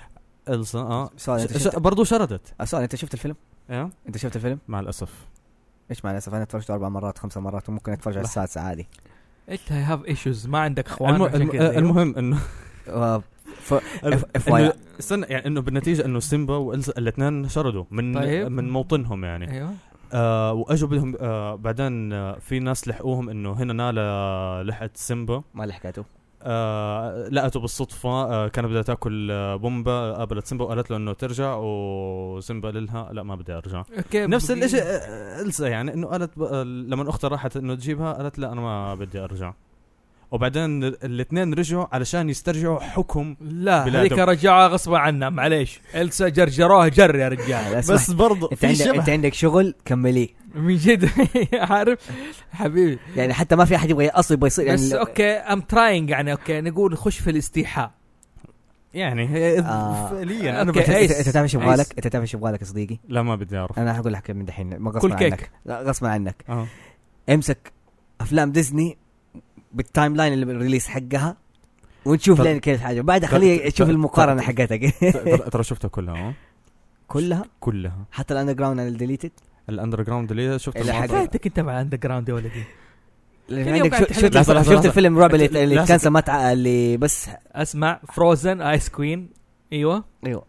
[0.49, 3.37] إلسا آه سؤال أنت شفت برضو شردت آه، سؤال أنت شفت الفيلم؟
[3.70, 5.12] إيه أنت شفت الفيلم؟ مع الأسف
[5.91, 8.24] إيش مع الأسف أنا اتفرجت أربع مرات خمس مرات وممكن أتفرج على.
[8.24, 8.89] السادسه عادي
[9.49, 11.24] انت have issues ما عندك إخوان الم...
[11.24, 11.51] الم...
[11.51, 11.78] كذا.
[11.78, 12.39] المهم إنه
[12.89, 13.22] آه،
[13.61, 13.74] ف...
[14.05, 14.74] إنه- FYI.
[15.01, 18.49] استنى يعني إنه بالنتيجة إنه سيمبا وإلسا الاثنين شردوا من طيب.
[18.49, 19.74] من موطنهم يعني أيوه
[20.12, 25.42] آه وأجوا بدهم آه بعدين آه في ناس لحقوهم إنه هنا نالا لحقت سيمبا.
[25.54, 26.04] ما لحقته.
[26.42, 28.08] آه لقته بالصدفة.
[28.11, 33.22] آه كانت بدها تاكل آه بومبا قابلت سيمبا وقالت له إنه ترجع وسيمبا لها لا
[33.22, 33.84] ما بدي أرجع.
[33.99, 38.38] okay نفس الشيء آه، إلسا يعني إنه قالت آه، لما أختها راحت إنه تجيبها قالت
[38.38, 39.52] لا أنا ما بدي أرجع.
[40.31, 43.85] وبعدين الاثنين رجعوا علشان يسترجعوا حكم لا.
[43.85, 45.81] هذيك رجعوها غصبا عنها معليش.
[45.95, 47.76] إلسا جرجروها جر يا رجال.
[47.76, 51.11] بس برضه أنت عندك أنت عندك شغل كمليه من جد؟
[51.70, 52.11] عارف؟
[52.53, 52.99] حبيبي.
[53.16, 56.33] يعني حتى ما في أحد يبغى أصلا يبغى يصير يعني بس okay I'm trying يعني
[56.32, 57.91] okay نقول نخش في الاستيحاء.
[58.95, 60.11] يعني هي آه.
[60.11, 60.70] فعليا أنا.
[60.70, 61.76] انت تعرف إيش يبغى.
[61.76, 63.78] لك؟ أنت تعرف إيش يبغى لك يا صديقي؟ لا ما بدي أعرف.
[63.78, 65.33] أنا هقول لك من دحين ما كل غصبا كيك.
[65.33, 66.45] عنك لا غصبا عنك.
[66.49, 66.66] آه.
[67.31, 67.72] امسك
[68.20, 68.99] أفلام ديزني
[69.72, 71.37] بال timeline اللي بال release حقها
[72.05, 74.95] ونشوف لين كيف حاجة بعدها خليه طب- المقارنة حقتك.
[75.53, 76.35] ترى شفتها كلها
[77.09, 77.97] كلها؟ كلها.
[78.12, 79.30] حتى ال underground ال deleted ال
[79.68, 80.59] underground اللي.
[80.93, 82.64] حد- فايتك أنت مع underground يا ولدي.
[83.51, 84.87] اللي عندك شفت لحظة، شفت.
[84.87, 85.87] الفيلم رعب اللي, اللي.
[85.87, 89.28] كان سمعت اللي بس أسمع Frozen Ice Queen
[89.73, 90.05] أيوه.
[90.27, 90.45] أيوه.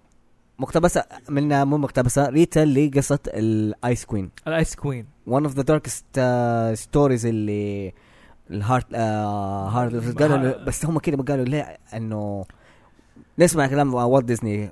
[0.59, 5.63] مقتبسة من مو مقتبسة retell لقصه ال Ice Queen ال Ice Queen one of the
[5.63, 7.93] darkest uh, stories اللي
[8.51, 12.45] ال heart آه heart قالوا بس هم كده قالوا ليه؟ إنه
[13.39, 14.69] نسمع كلام والت ديزني.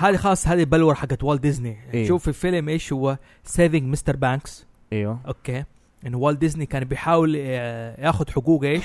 [0.00, 2.08] هذه خاص هذه بلور حقت والت ديزني إيه.
[2.08, 4.16] شوف الفيلم إيش هو؟ Saving Mr.
[4.16, 5.20] Banks إيوه.
[5.26, 5.64] okay.
[6.06, 8.84] انه والت ديزني كان بيحاول آه، ياخذ حقوق إيش؟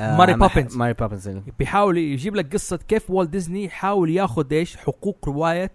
[0.00, 0.76] آه، ماري بوبنز.
[0.76, 5.72] ماري بوبنز بيحاول يجيب لك قصة كيف والت ديزني يحاول ياخذ إيش؟ حقوق رواية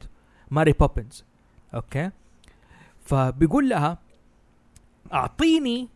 [0.51, 1.25] ماري بوبنز
[1.73, 2.11] okay.
[3.05, 3.97] فبيقول لها
[5.13, 5.87] أعطيني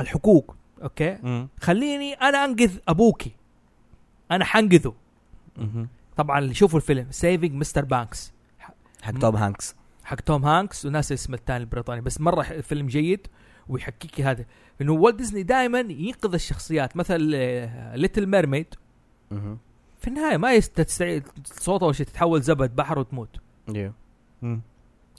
[0.00, 0.56] الحقوق.
[0.82, 1.48] okay؟ مم.
[1.60, 3.32] خليني أنا انقذ أبوكي.
[4.30, 4.94] أنا حنقذه
[5.56, 5.88] مهم.
[6.16, 7.84] طبعا اللي شوفوا الفيلم Saving Mr.
[7.84, 8.32] Banks.
[9.02, 9.76] حق توم هانكس.
[10.04, 12.00] حق توم هانكس وناس اسم الثاني البريطاني.
[12.00, 13.26] بس مرة فيلم جيد
[13.68, 14.44] ويحكيك هذا.
[14.80, 16.96] إنه والت ديزني دائما ينقذ الشخصيات.
[16.96, 17.20] مثل
[17.94, 18.74] Little Mermaid
[19.30, 19.58] مهم.
[19.98, 23.36] في النهاية ما يستدعي صوتها وش تتحول زبد بحر وتموت.
[24.42, 24.60] مم.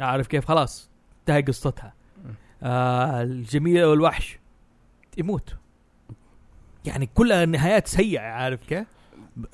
[0.02, 0.90] عارف كيف؟ خلاص
[1.20, 1.94] انتهى قصتها.
[2.26, 2.34] مم.
[2.64, 4.40] آه الجميله والوحش.
[5.18, 5.56] يموت
[6.86, 8.88] يعني كلها نهايات سيئة عارف كيف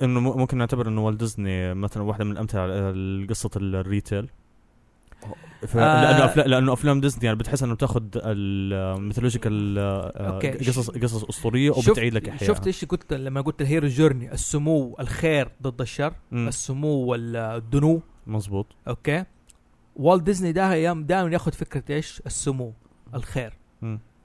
[0.02, 4.28] إنه ممكن نعتبر إنه والت ديزني مثلا واحدة من الأمثلة على قصه ال retell.
[5.24, 5.34] آه.
[5.74, 10.50] لأنه افلام لأنه أفلام ديزني يعني بتحس إنه بتاخذ ال mythological okay.
[10.50, 14.96] قصص قصص أسطورية وبتعيد لك احياء شفت إيش قلت لما قلت ال hero journey السمو
[15.00, 16.14] الخير ضد الشر.
[16.32, 19.24] السمو والدنو مزبوط okay
[19.96, 22.72] والت ديزني ده أيام دائما ياخذ فكرة إيش السمو
[23.14, 23.52] الخير.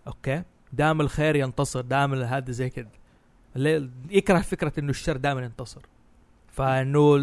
[0.08, 0.44] okay
[0.74, 2.72] دائما الخير ينتصر دائما هذا زي
[3.56, 5.82] اللي- يكره فكرة إنه الشر دائما ينتصر.
[6.52, 7.16] فإنه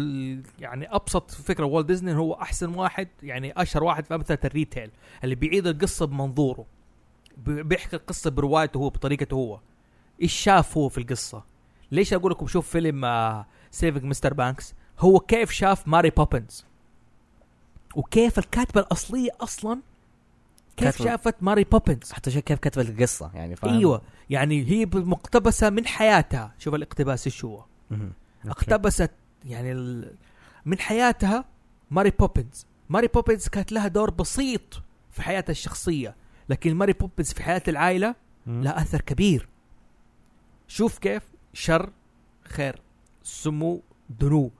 [0.59, 4.91] يعني أبسط فكرة والت ديزني هو أحسن واحد يعني أشهر واحد في أمثلة ال retell.
[5.23, 6.65] اللي بيعيد القصة بمنظوره.
[7.37, 9.59] بي- بيحكي القصة بروايته هو بطريقته هو.
[10.21, 11.43] إيش شاف هو في القصة؟
[11.91, 13.05] ليش أقول لكم شوف فيلم
[13.71, 14.33] Saving Mr.
[14.33, 16.65] Banks هو كيف شاف ماري بوبنز
[17.95, 19.81] وكيف الكاتبة الأصلية أصلا
[20.77, 25.69] كيف شافت ماري بوبنز حتى شيء كيف كتب القصة يعني فاهم؟ إيوه يعني هي مقتبسة
[25.69, 26.53] من حياتها.
[26.57, 27.65] شوف الاقتباس إيش هو.
[28.45, 29.11] اقتبست
[29.45, 30.15] يعني ال...
[30.65, 31.45] من حياتها
[31.91, 36.15] ماري بوبنز ماري بوبنز كانت لها دور بسيط في حياتها الشخصية
[36.49, 38.15] لكن ماري بوبنز في حياة العائلة.
[38.47, 39.47] لها أثر كبير.
[40.67, 41.89] شوف كيف شر
[42.43, 42.81] خير.
[43.23, 44.51] سمو دنو.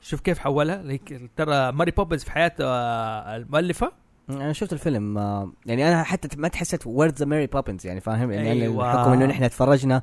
[0.00, 0.98] شوف كيف حولها.
[1.36, 3.92] ترى ماري بوبنز في حياه آه، المؤلفة
[4.30, 8.52] أنا شفت الفيلم آه، يعني أنا حتى ما تحسيت ذا ماري بوبنز يعني فاهم؟ يعني
[8.52, 8.92] أيوة.
[8.92, 10.02] بحكم إنه نحن تفرجنا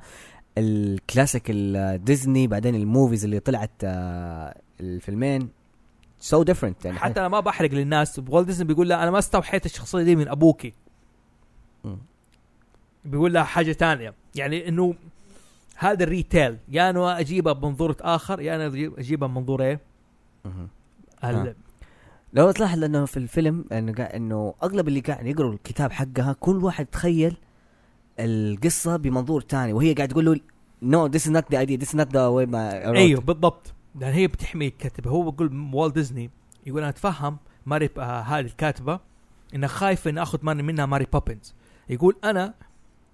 [0.58, 5.50] الكلاسيك الديزني بعدين ال movies اللي طلعت آه، الفيلمين
[6.20, 6.98] so different يعني.
[7.00, 10.28] حتى أنا ما بحرق للناس والت ديزني بيقول لها أنا ما استوحيت الشخصية دي من
[10.28, 10.74] أبوكي.
[13.06, 14.14] بيقول لها حاجة تانية.
[14.36, 14.96] يعني إنه
[15.78, 19.80] هذا ال retell يا أنا أجيبها بمنظور آخر يا أنا أجيب- أجيبها بمنظور إيه؟
[21.24, 21.56] آه.
[22.36, 26.64] لو تلاحظ انه في الفيلم إنه قا- إنه أغلب اللي قاعد يقروا الكتاب حقها كل
[26.64, 27.38] واحد تخيل
[28.20, 30.40] القصة بمنظور تاني وهي قاعد تقول له
[30.82, 33.74] no this is not the idea this is not the way ما أيوه بالضبط.
[33.96, 36.30] لأن هي بتحمي الكاتبه هو بيقول والت ديزني
[36.66, 39.00] يقول أنا أتفهم ماري آه هذه الكاتبة
[39.56, 41.54] إنها خايفة ان أخذ ماني منها ماري بوبنز
[41.90, 42.54] يقول أنا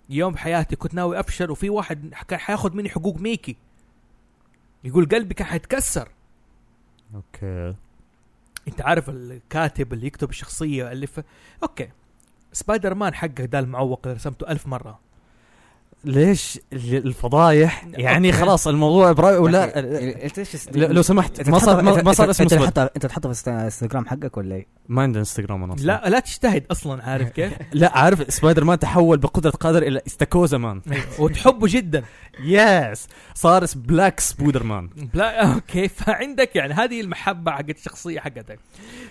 [0.09, 3.55] يوم بحياتي كنت ناوي افشل وفي واحد كان حياخذ مني حقوق ميكي.
[4.83, 6.09] يقول قلبي كان حيتكسر.
[7.15, 7.75] أوكي.
[8.67, 11.23] انت عارف الكاتب اللي يكتب الشخصية في
[11.63, 11.89] okay.
[12.53, 14.99] سبايدر مان حقه ده المعوق اللي رسمته ألف مرة.
[16.03, 18.31] ليش ال- الفضايح؟ يعني.
[18.31, 19.79] خلاص الموضوع براي ولا
[20.25, 23.49] انت إيش ل- لو سمحت ما صار ما صار اسمه أنت تحطها أنت تحطها في
[23.49, 25.73] انستغرام حقك ولا إيه؟ ما عندنا انستغرام أنا.
[25.73, 30.57] لا لا تجتهد أصلا عارف كيف؟ لا عارف سبايدر مان تحول بقدرة قادر إلى استاكوزا
[30.57, 30.81] مان.
[31.19, 32.03] وتحبه جدا.
[32.43, 34.89] yes صار black سبايدر مان.
[35.15, 38.59] okay فعندك يعني هذه المحبة حقت الشخصية حقتك.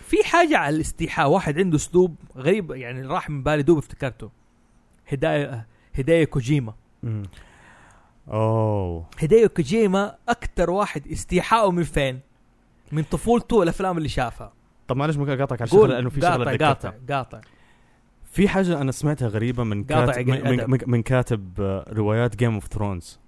[0.07, 4.30] في حاجة على الاستيحاء واحد عنده أسلوب غريب يعني راح من بالي دوب افتكرته.
[5.08, 6.74] هيديو هيديو كوجيما.
[8.28, 9.07] أوه.
[9.22, 12.20] هيديو كوجيما أكثر واحد استيحاءه من فين؟
[12.92, 14.53] من طفولته والافلام اللي شافها؟
[14.88, 16.66] طب معلش ممكن أقاطعك على شغله لأنه في شغلة قاطع.
[16.66, 17.40] قاطع قاطع.
[18.30, 20.70] في حاجة أنا سمعتها غريبة من كاتب من.
[20.70, 23.18] من, من كاتب آه، روايات Game of Thrones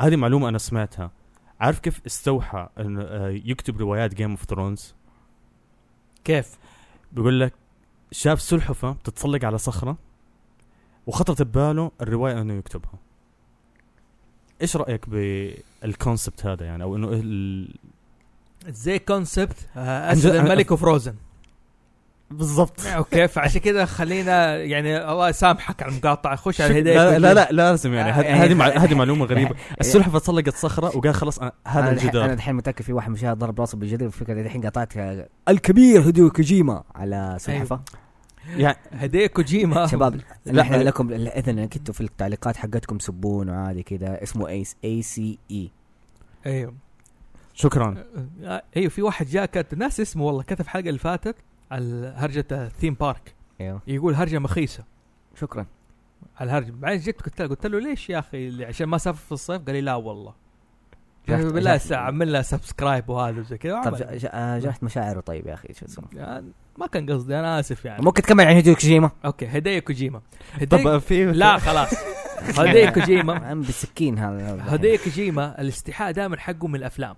[0.00, 1.10] هذه معلومة أنا سمعتها.
[1.60, 4.94] عارف كيف استوحى انه آه، يكتب روايات Game of Thrones
[6.24, 6.58] كيف؟
[7.12, 7.54] بيقول لك
[8.12, 9.96] شاف سلحفه بتتسلق على صخرة.
[11.10, 12.92] وخطرت بباله الرواية إنه يكتبها.
[14.62, 17.68] إيش رأيك بال concept هذا يعني؟ أو إنه ال...
[18.68, 21.14] زي concept آه، اسد الملك و Frozen
[22.30, 22.80] بالضبط.
[22.96, 26.36] okay فعشان كده خلينا يعني الله يسامحك على المقاطعة.
[26.36, 28.10] خش على الهدايا لا لا لا لازم يعني.
[28.10, 29.50] آه، هذه يعني- هذه هذه معلومة غريبة.
[29.50, 32.32] يعني- السلحفة تسلقت صخرة وقال خلاص أنا- هذا الحين- أنا الجدار.
[32.32, 34.06] الحين متأكد في واحد مشاهد ضرب راسه بالجدار.
[34.06, 34.92] الفكرة الحين قطعت
[35.48, 36.82] الكبير هيديو كوجيما.
[36.94, 37.80] على سلحفة.
[38.48, 39.86] يعني هدايا كوجيما.
[39.86, 40.74] شباب نحن.
[40.74, 45.70] لكم اذا كنتوا في التعليقات حقتكم سبون وعادي كذا اسمه ايس اي سي اي
[46.46, 46.74] أيوه.
[47.54, 48.04] شكرا.
[48.42, 51.36] آه، أيوه في واحد جاء كتب ناس اسمه والله كتب الحلقة اللي فاتت
[51.70, 53.82] على هرجة الثيم بارك أيوه.
[53.86, 54.84] يقول هرجة مخيسة.
[55.40, 55.66] شكرا.
[56.36, 59.32] على الهرجه بعدين جيت قلت له قلت له ليش يا أخي عشان ما سافر في
[59.32, 60.34] الصيف؟ قال لي لا والله.
[61.28, 63.94] بالله جرحت- سا- عمل لها سبسكرايب وهذا وزي كذا طب
[64.26, 68.04] آه، جرحت مشاعره طيب يا أخي شو اسمه؟ يعني ما كان قصدي أنا آسف يعني.
[68.04, 70.20] ممكن تكمل عن هيديو كوجيما؟ okay هيديو كوجيما.
[70.70, 71.90] طب في لا خلاص.
[72.58, 77.16] هيديو كوجيما عم بالسكين هذا هيديو كوجيما الاستيحاء دائما حقه من الأفلام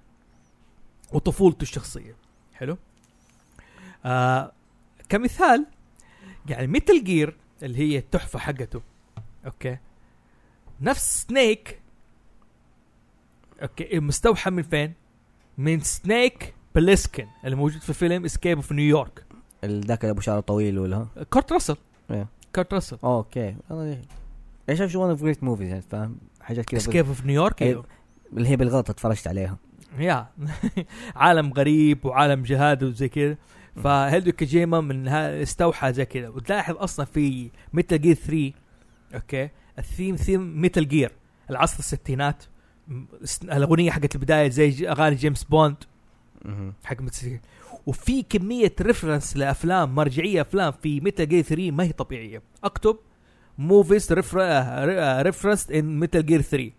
[1.12, 2.16] وطفولته الشخصية.
[2.54, 2.76] حلو؟
[4.04, 4.52] آه
[5.08, 5.66] كمثال
[6.48, 8.82] يعني Metal Gear اللي هي التحفة حقته.
[9.46, 9.78] okay؟
[10.80, 11.81] نفس سنيك
[13.62, 14.00] okay.
[14.00, 14.92] مستوحى من فين؟
[15.58, 19.24] من Snake Plissken اللي موجود في فيلم Escape of New York
[19.64, 21.76] ذاك أبو شعر طويل ولا؟ كورت راسل.
[22.10, 22.28] إيه.
[22.54, 22.98] كورت راسل.
[23.04, 23.56] okay.
[23.70, 24.02] والله
[24.68, 27.62] إيش شايف one of great movies يعني فاهم؟ حاجات كذا Escape of New York.
[28.32, 29.56] اللي هي بالغلط اتفرجت عليها.
[29.98, 30.26] yeah.
[31.16, 33.36] عالم غريب وعالم جهاد وزي كذا
[33.76, 38.52] فهيدو كوجيما من ها استوحى زي كذا وتلاحظ أصلا في Metal Gear 3
[39.14, 41.12] okay؟ ال theme theme Metal Gear
[41.50, 42.44] العصر الستينات.
[43.42, 45.76] الأغنية حقت البداية زي أغاني جيمس بوند.
[46.84, 46.96] حق
[47.86, 52.42] وفي كمية reference لأفلام مرجعية أفلام في Metal Gear 3 ما هي طبيعية.
[52.64, 52.96] أكتب
[53.58, 56.70] movies reference in Metal Gear 3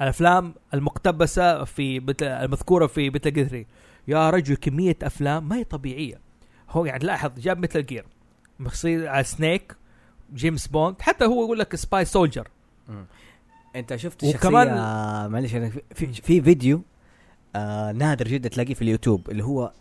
[0.00, 2.14] الأفلام المقتبسة في.
[2.22, 3.66] المذكورة في Metal Gear 3
[4.08, 6.20] يا رجل كمية أفلام ما هي طبيعية.
[6.70, 8.06] هو يعني لاحظ جاب ميتال جير.
[8.58, 9.76] مصير على سنيك
[10.34, 11.02] جيمس بوند.
[11.02, 12.48] حتى هو يقول لك سباي سولجر
[13.76, 16.82] انت شفت وكمان- وكمان معلش أنا في, في, في فيديو
[17.56, 19.72] آه نادر جدا تلاقيه في اليوتيوب اللي هو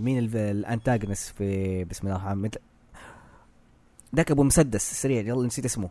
[0.00, 2.60] مين ال- الانتاجنس في بسم الله الرحمن الرحيم.
[4.16, 5.88] ذاك أبو مسدس سريع يلا نسيت اسمه.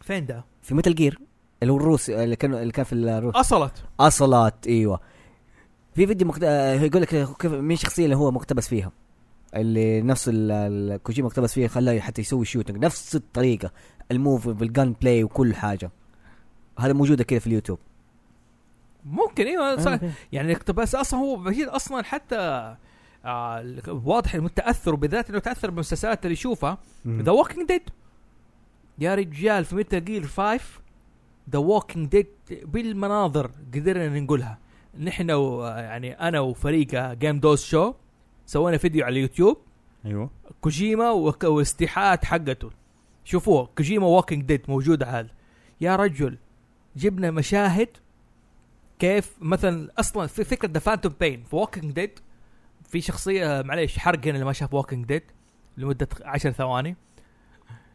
[0.00, 1.18] فين ده؟ في متل جير
[1.62, 3.84] اللي هو الروسي اللي كان اللي كان في الروس أصلت.
[4.00, 5.00] اصلات إيوه.
[5.94, 6.40] في فيديو مكت...
[6.44, 7.08] آه، يقول لك
[7.38, 8.92] كيف مين الشخصية اللي هو مقتبس فيها؟
[9.56, 13.70] اللي نفس ال- ال- كوجيما مقتبس فيها خلاه حتى يسوي shooting نفس الطريقة
[14.10, 15.90] ال move بال gun play وكل حاجة.
[16.78, 17.78] هذا موجودة كده في اليوتيوب.
[19.04, 19.92] ممكن أيوه صح.
[19.92, 20.10] آه.
[20.32, 22.36] يعني اقتباس أصلا هو بشير أصلا حتى
[23.24, 26.78] آه واضح إنه تاثر بالذات إنه تأثر بالمسلسلات اللي يشوفها.
[27.06, 27.82] The Walking Dead
[28.98, 30.60] يا رجال في Metal Gear 5
[31.50, 34.58] The Walking Dead بالمناظر قدرنا نقولها.
[34.98, 37.94] نحن يعني أنا وفريق Game Dose Show
[38.46, 39.56] سوينا فيديو على اليوتيوب.
[40.04, 40.30] أيوه.
[40.60, 41.10] كوجيما
[41.44, 42.70] واستيحاءات حقته.
[43.24, 45.30] شوفوه كوجيما Walking Dead موجود هذا
[45.80, 46.38] يا رجل.
[46.96, 47.88] جبنا مشاهد
[48.98, 52.18] كيف مثلا أصلا في فكرة The Phantom Pain في Walking Dead
[52.88, 55.22] في شخصية معليش حرق هنا اللي ما شاف Walking Dead
[55.76, 56.96] لمدة عشر ثواني.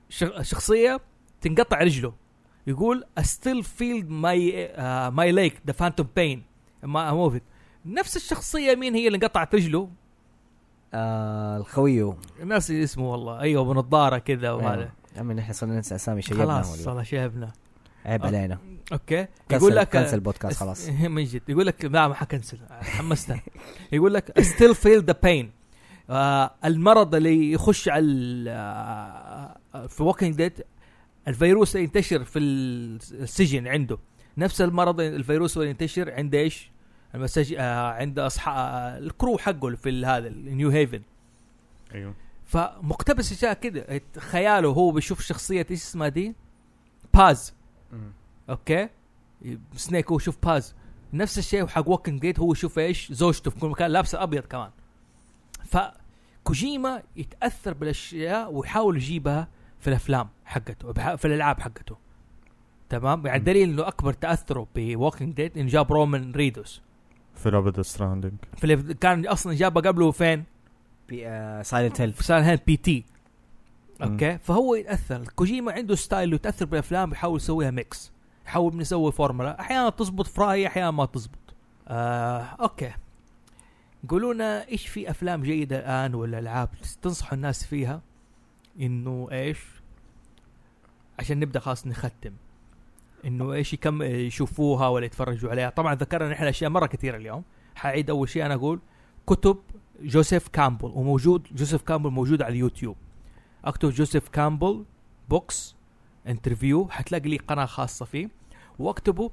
[0.10, 1.00] شخ- شخصية
[1.42, 2.14] تنقطع رجله
[2.68, 4.38] يقول still feel my
[4.78, 6.40] uh, my leg the phantom pain
[6.84, 7.44] ما موفيت
[7.86, 9.90] نفس الشخصية مين هي اللي انقطعت رجله؟
[10.94, 13.40] آه الخويو ناسي اسمه والله.
[13.40, 14.74] أيوه بنضاره كذا وهذا.
[14.80, 14.92] أيوة.
[15.16, 17.52] يا عمي نحن صرنا ننسى أسامي شيبنا خلاص صار شيبنا.
[18.06, 18.26] عيب.
[18.26, 18.58] علينا.
[18.94, 20.90] أوكي؟ يقول يقول لك كنسل البودكاست خلاص.
[21.16, 23.42] من جد يقول لك لا ما حكنسل حمستني
[23.92, 25.46] يقول لك still feel the pain.
[26.10, 30.64] آه المرض اللي يخش على آه في Walking Dead
[31.28, 33.98] الفيروس اللي ينتشر في السجن عنده.
[34.38, 36.72] نفس المرض الفيروس اللي ينتشر عند إيش؟
[37.16, 41.02] المساج آه عند اصحاب آه ال crew حقه في هذا new haven
[41.94, 42.14] أيوه.
[42.46, 44.02] فمقتبس إشياء كده.
[44.18, 46.36] خياله هو بيشوف شخصية إيش اسمها دي؟
[47.14, 47.54] باز
[48.50, 48.90] okay؟
[49.76, 50.76] Snake هو يشوف باز.
[51.14, 54.70] نفس الشيء حق Walking Dead هو يشوف إيش؟ زوجته في كل مكان لابسه أبيض كمان.
[55.66, 59.48] فكوجيما يتأثر بالأشياء ويحاول يجيبها
[59.80, 61.98] في الأفلام حقته في الألعاب حقته.
[62.90, 63.44] تمام؟ يعني.
[63.44, 66.82] دليل إنه أكبر تأثره ب Walking Dead إنه جاب نورمان ريدوس
[67.36, 70.44] في لعبه Stranding في اللي كان أصلا جابه قبله فين؟
[71.62, 73.06] Silent Hill في سان هاند P.T.
[74.02, 75.28] okay؟ فهو يتأثر.
[75.36, 78.12] كوجيما عنده style يتأثر بالأفلام بيحاول يسويها mix
[78.48, 79.60] نحاول نسوي فورمولا.
[79.60, 81.56] أحيانا تزبط في رأيي أحيانا ما تزبط.
[81.88, 82.92] آه okay.
[84.10, 86.70] قولوا لنا إيش في أفلام جيدة الآن ولا ألعاب
[87.02, 88.02] تنصحوا الناس فيها؟
[88.82, 89.60] إنه إيش؟
[91.20, 92.34] عشان نبدأ خلاص نختم.
[93.26, 95.70] إنه إيش يكم يشوفوها ولا يتفرجوا عليها.
[95.70, 97.44] طبعا ذكرنا نحن أشياء مرة كثيرة اليوم.
[97.76, 98.80] حعيد أول شيء أنا أقول
[99.28, 99.58] كتب
[100.02, 102.96] جوزيف كامبل وموجود جوزيف كامبل موجود على اليوتيوب.
[103.66, 104.86] أكتب جوزيف كامبل
[105.30, 105.76] books
[106.28, 108.37] interview حتلاقي لي قناة خاصة فيه.
[108.80, 109.30] واكتبوا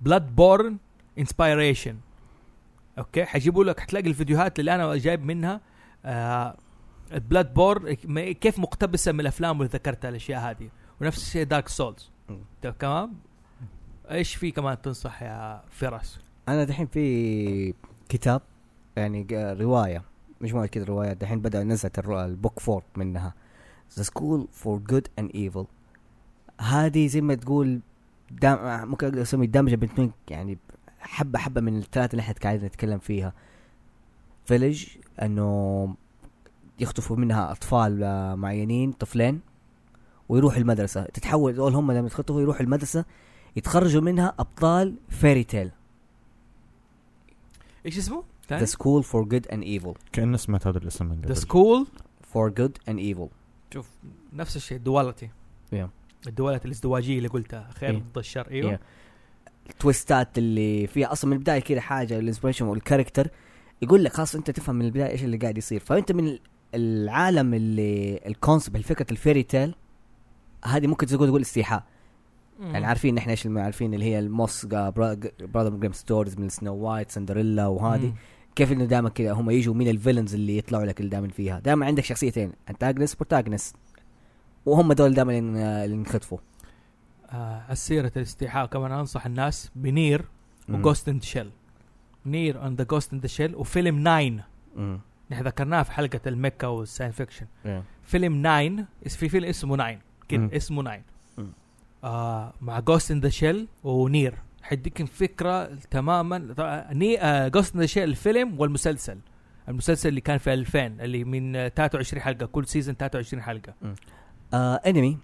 [0.00, 0.76] Bloodborne
[1.18, 1.96] inspiration
[2.98, 5.60] okay؟ حيجيبوا لك حتلاقي الفيديوهات اللي أنا جايب منها
[6.04, 6.56] آه
[7.12, 7.92] Bloodborne
[8.32, 10.68] كيف مقتبسة من الأفلام اللي ذكرتها الأشياء هذه.
[11.00, 12.10] ونفس الشيء Dark Souls.
[12.78, 13.12] تمام؟
[14.10, 16.18] إيش في كمان تنصح يا فراس؟
[16.48, 17.74] أنا دحين في
[18.08, 18.42] كتاب
[18.96, 20.02] يعني ق- رواية.
[20.40, 23.34] مجموعه كده روايات دحين بدأ نزلت ال book four منها.
[23.96, 25.66] The School for Good and Evil
[26.60, 27.80] هذه زي ما تقول
[28.30, 30.58] دام ممكن أقدر أسمي دمجه بين اثنين يعني
[31.00, 33.32] حبه حبة من الثلاثه اللي إحنا قاعدين نتكلم فيها.
[34.44, 34.86] village
[35.22, 35.96] إنه
[36.80, 38.00] يخطفوا منها أطفال
[38.36, 39.40] معينين طفلين
[40.28, 41.04] ويروحوا المدرسة.
[41.04, 43.04] تتحول دول هم لما يتخطفوا يروحوا المدرسة
[43.56, 45.70] يتخرجوا منها أبطال fairy tale
[47.86, 51.36] إيش اسمه؟ ذا School for Good and Evil كأني سمعت هذا الاسم من ذا قبل.
[51.36, 51.86] سكول
[52.22, 53.28] فور جود اند ايفل
[53.74, 53.90] شوف
[54.32, 55.30] نفس الشيء duality
[55.74, 55.88] Yeah.
[56.26, 57.98] الدوالة الازدواجية اللي قلتها خير إيه.
[57.98, 58.76] ضد الشر أيوه.
[58.76, 58.80] Yeah.
[59.70, 63.28] ال twistات اللي فيها أصلا من البداية كده حاجة ال inspiration وال character
[63.82, 65.80] يقول لك خلاص أنت تفهم من البداية إيش اللي قاعد يصير.
[65.80, 66.38] فأنت من
[66.74, 69.74] العالم اللي ال concept فكره ال fairy tale
[70.64, 71.84] هذه ممكن تقول تقول استيحاء.
[72.60, 77.10] يعني عارفين إحنا إيش عارفين اللي هي ال most Brothers Grimm stories من سنو وايت
[77.10, 78.14] سندريلا وهذه.
[78.56, 81.58] كيف إنه دائما كذا هم يجوا من ال villains اللي يطلعوا لك اللي دائما فيها.
[81.58, 83.72] دائما عندك شخصيتين antagonist protagonist
[84.66, 85.38] وهم دول دائما
[85.84, 86.38] اللي ينخطفوا
[87.30, 90.24] آه السيرة الاستيحاء كمان أنصح الناس ب Nier.
[90.68, 91.50] و Ghost in Shell
[92.26, 94.42] Nier and the Ghost in the Shell وفيلم Nine.
[94.76, 95.00] مم.
[95.30, 97.46] نحن ذكرناه في حلقة ال mecha وال science fiction.
[97.64, 97.68] Yeah.
[98.04, 99.98] فيلم Nine اس- في فيلم اسمه Nine.
[100.28, 100.50] كده مم.
[100.52, 101.02] اسمه Nine.
[101.38, 101.52] مم.
[102.04, 104.34] آه مع Ghost in the Shell و Nier.
[104.62, 106.38] حيديك فكرة تماما.
[106.92, 109.18] ني آه Ghost in the Shell الفيلم والمسلسل.
[109.68, 112.46] المسلسل اللي كان في 2000 اللي من آه، 23 حلقة.
[112.46, 113.74] كل season 23 حلقة.
[114.54, 115.18] آه انمي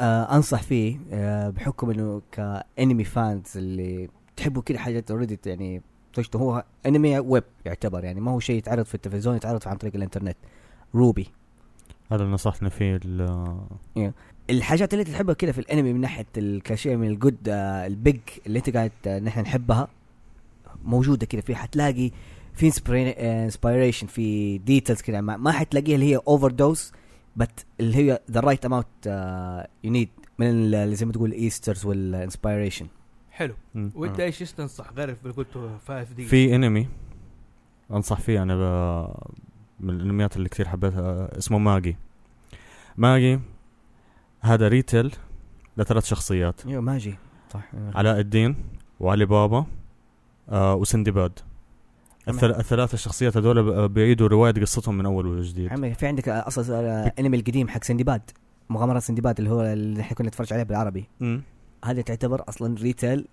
[0.00, 5.82] آه أنصح فيه آه بحكم إنه ك anime fans اللي تحبوا كده حاجات already يعني
[6.14, 9.96] طشته هو anime web يعتبر يعني ما هو شيء يتعرض في التلفزيون يتعرض عن طريق
[9.96, 10.36] الإنترنت.
[10.94, 11.26] RWBY
[12.12, 14.12] هذا اللي نصحنا فيه ال-
[14.50, 18.70] الحاجات اللي تحبها كده في الانمي من ناحية الكاشيه من الجود آه البيج اللي انت
[18.70, 19.88] قاعد آه نحن نحبها
[20.84, 22.10] موجودة كده في حتلاقي
[22.54, 22.72] في
[23.46, 25.20] انسبيريشن في ديتيلز كده.
[25.20, 26.92] ما, ما حتلاقيها اللي هي اوفر دوز
[27.38, 28.86] بت اللي هي ذا رايت اماونت
[29.84, 30.08] يو نيد
[30.38, 32.86] من ال- اللي زي ما تقول ايسترز والانسبيريشن
[33.30, 33.54] حلو.
[33.94, 34.24] وانت آه.
[34.24, 36.88] إيش إيش تنصح؟ غير اللي قلته 5 دي في انمي
[37.90, 38.62] أنصح فيه أنا ب...
[39.80, 41.96] من الأنميات اللي كثير حبيتها اسمه ماجي.
[42.96, 43.40] ماجي
[44.40, 45.12] هذا retell
[45.76, 46.66] لثلاث شخصيات.
[46.66, 47.14] أيوه ماجي.
[47.52, 47.62] صح.
[47.94, 48.56] علاء الدين
[49.00, 49.66] وعلي بابا
[50.48, 51.38] آه وسندباد
[52.28, 52.50] الثل...
[52.50, 55.72] الثلاث الشخصيات هذول بيعيدوا رواية قصتهم من أول وجديد.
[55.72, 56.76] عمي في عندك أصلا
[57.06, 58.22] آه، انمي القديم حق سندباد
[58.70, 61.08] مغامرات سندباد اللي هو اللي إحنا كنا نتفرج عليه بالعربي.
[61.84, 63.28] هذه تعتبر أصلا retell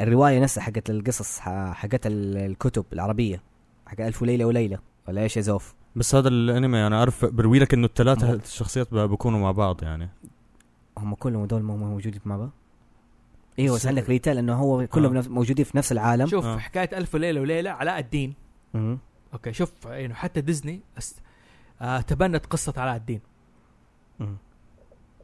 [0.00, 3.42] للرواية نفسها حقت القصص حقت ال- الكتب العربية
[3.86, 7.74] حق ألف وليلة وليلة ولا إيش يا زوف؟ بس هذا الأنمي أنا أعرف بروي لك
[7.74, 8.34] إنه الثلاثة مم.
[8.44, 10.08] الشخصيات بيكونوا مع بعض يعني.
[10.98, 12.50] هم كلهم دول مو موجودين مع بعض؟
[13.58, 15.28] أيوه بس عندك retell انه هو كلهم آه.
[15.28, 16.26] موجودين في نفس العالم.
[16.26, 16.58] شوف آه.
[16.58, 18.34] حكاية ألف ليلة وليلة علاء الدين.
[18.74, 18.98] مم.
[19.32, 21.22] أوكي شوف يعني حتى ديزني أست...
[21.80, 23.20] آه تبنت قصة علاء الدين.
[24.18, 24.36] مم.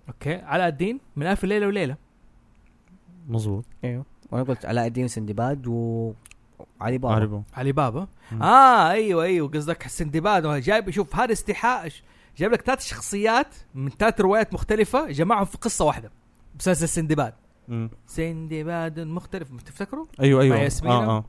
[0.09, 1.97] أوكي علاء الدين من ألف ليلة وليلة.
[3.29, 3.65] مظبوط.
[3.85, 6.13] أيوه وأنا قلت علاء الدين سندباد و
[6.81, 7.43] علي بابا.
[7.55, 8.09] علي بابا.
[8.33, 8.43] مم.
[8.43, 10.61] آه أيوه أيوه قصدك سندباد.
[10.61, 11.89] جايب شوف هذا استيحاء
[12.37, 16.11] جايب لك ثلاث شخصيات من ثلاث روايات مختلفة جمعهم في قصة واحدة.
[16.59, 17.35] مسلسل سندباد.
[18.07, 20.57] سندباد مختلف تفتكروا؟ أيوه أيوه.
[20.57, 21.25] مع ياسمينة؟ آه آه.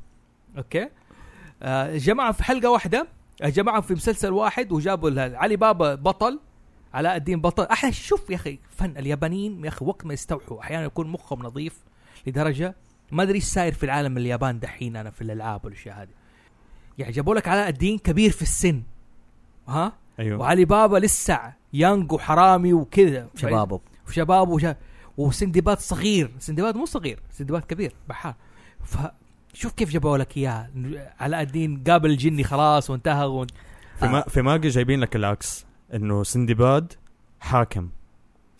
[0.57, 0.89] أوكي.
[1.63, 3.07] آه جمعهم في حلقة واحدة.
[3.41, 6.39] آه، جمعهم في مسلسل واحد وجابوا ال- علي بابا بطل
[6.93, 7.63] علاء الدين بطل.
[7.63, 11.83] إحنا شوف يا أخي فن اليابانيين يا أخي وقت ما يستوحوا أحيانا يكون مخهم نظيف
[12.27, 12.75] لدرجة
[13.11, 16.09] ما أدري إيش صاير في العالم اليابان دحين أنا في الألعاب والأشياء هذه.
[16.97, 18.83] يعني جابوا لك علاء الدين كبير في السن
[19.67, 20.39] ها؟ أيوه.
[20.39, 23.27] وعلي بابا لسه يانج وحرامي وكذا.
[23.35, 23.79] شبابه.
[24.07, 24.75] وشباب وشا...
[25.17, 28.35] وسندباد صغير سندباد مو صغير سندباد كبير بحار
[28.83, 30.69] فشوف كيف جابوا لك اياه
[31.19, 33.51] علاء الدين قابل الجني خلاص وانتهى وانت...
[33.99, 36.93] في, ما في ماجي جايبين لك العكس إنه سندباد
[37.39, 37.89] حاكم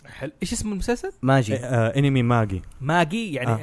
[0.06, 3.58] حلو إيش اسم المسلسل؟ ماجي إنمي ماجي ماجي يعني آه.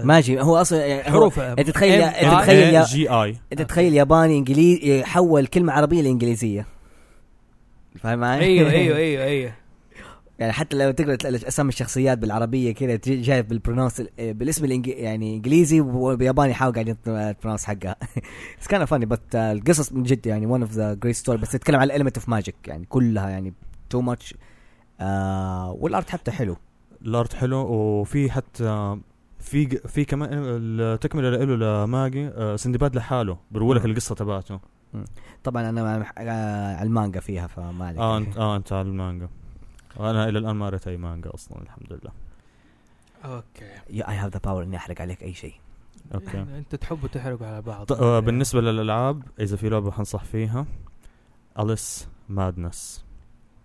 [0.00, 0.04] آه.
[0.04, 3.62] ماجي هو أصلا يعني هو حروف أنت تخيل M- أنت تخيل يا جي آي أنت
[3.62, 6.66] تخيل ياباني إنجليزي يحول كلمة عربية لإنجليزية
[7.98, 9.52] فاهم معي؟ أيوه أيوه أيوه أيوه
[10.38, 14.88] يعني حتى لو تقرا اسامي الشخصيات بالعربية كذا جاي بال pronounce بالاسم الإنج...
[14.88, 17.96] يعني إنجليزي وبياباني يحاول قاعد ال pronounce حقها.
[18.60, 21.76] بس كان funny بس القصص من جد يعني one of the great story بس تتكلم
[21.80, 23.54] عن ال element of magic يعني كلها يعني
[23.90, 24.34] too much
[25.00, 26.56] آه وال art حتى حلو.
[27.02, 28.96] ال art حلو وفي حتى
[29.38, 33.84] في في كمان التكملة له لماجي آه، سندباد لحاله بيروي لك.
[33.84, 34.60] القصة تبعته.
[35.44, 37.98] طبعا أنا آه على المانجا فيها فما عليك.
[37.98, 39.28] آه انت آه أنت على المانجا.
[40.00, 42.12] أنا إلى الآن ما قريت أي مانجا أصلا الحمد لله.
[43.24, 43.70] أوكي.
[44.08, 45.54] I have the power إني أحرق عليك أي شيء.
[46.14, 46.40] أوكي.
[46.42, 47.86] أنت تحبوا تحرقوا على بعض.
[47.86, 50.66] ط- آه، بالنسبة للألعاب إذا في لعبة حنصح فيها
[51.58, 53.04] اليس مادنس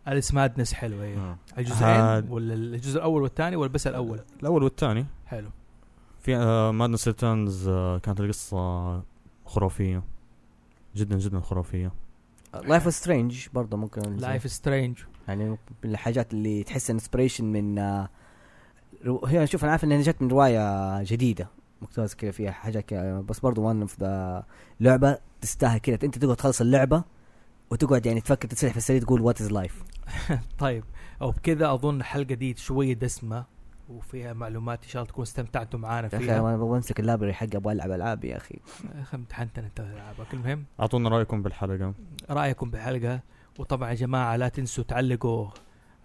[0.08, 5.06] اليس مادنس حلو أيوه هاد- الجزئين ولا الجزء الأول والثاني ولا بس الأول؟ الأول والثاني.
[5.28, 5.50] حلو.
[6.22, 6.38] في
[6.74, 9.04] Madness Returns آه، كانت القصة
[9.46, 10.04] خرافية.
[10.96, 11.92] جدا جدا خرافية.
[12.54, 18.10] لايف سترينج برضه ممكن Life Strange يعني من الحاجات اللي تحس inspiration من آه،
[19.06, 21.48] رو- هي شوف أنا عارف انها جت من رواية جديدة.
[21.82, 24.44] مقتبسه كذا فيها حاجات كذا بس برضو one of the
[24.80, 27.04] لعبة تستاهل كذا أنت تقعد تخلص اللعبة
[27.72, 29.84] وتقعد يعني تفكر تسرح في السرير تقول what is life
[30.60, 30.84] طيب.
[31.22, 33.46] أو بكذا أظن الحلقة دي شوية دسمة.
[33.90, 36.40] وفيها معلومات إن شاء الله تكونوا استمتعتوا معانا يا أخي فيها.
[36.40, 38.60] أنا ببغى أمسك ال library حقي أبغى ألعب ألعاب يا أخي.
[38.96, 41.94] يا أخي امتحنتنا أنت العابك المهم أعطونا رأيكم بالحلقة.
[42.30, 43.20] رأيكم بالحلقة
[43.60, 45.48] وطبعا يا جماعة لا تنسوا تعلقوا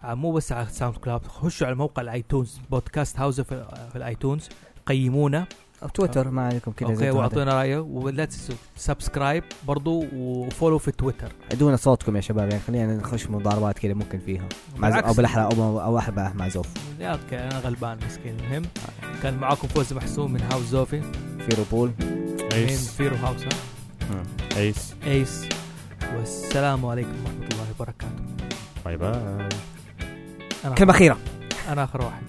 [0.05, 4.49] آه، مو بس على ساوند كلاود خشوا على موقع الآيتونز بودكاست هاوس في, في الآيتونز
[4.87, 5.47] قيمونا.
[5.85, 10.26] أو تويتر ما عليكم كذا أوكي زي ما وأعطونا رأيه ولا تنسوا subscribe برضو و
[10.26, 11.33] follow في تويتر.
[11.53, 14.49] أدونا صوتكم يا شباب يعني خلينا نخش مضاربات كذا ممكن فيها.
[14.77, 14.99] مع.
[14.99, 16.67] أو بالأحرى أو أو احرى مع زوف.
[17.01, 18.37] يا أوكي أنا غلبان مسكين.
[18.41, 18.63] المهم
[19.23, 21.03] كان معاكم فوز محسوم من هاوس زوفي
[21.39, 24.23] في روبول من ايس فيرو هاوس ها؟
[24.57, 25.49] ايس ايس
[26.17, 28.15] والسلام عليكم ورحمة الله وبركاته.
[28.85, 29.49] bye bye.
[30.65, 31.19] أنا كلمة أخيرة.
[31.69, 32.23] أنا آخر واحد.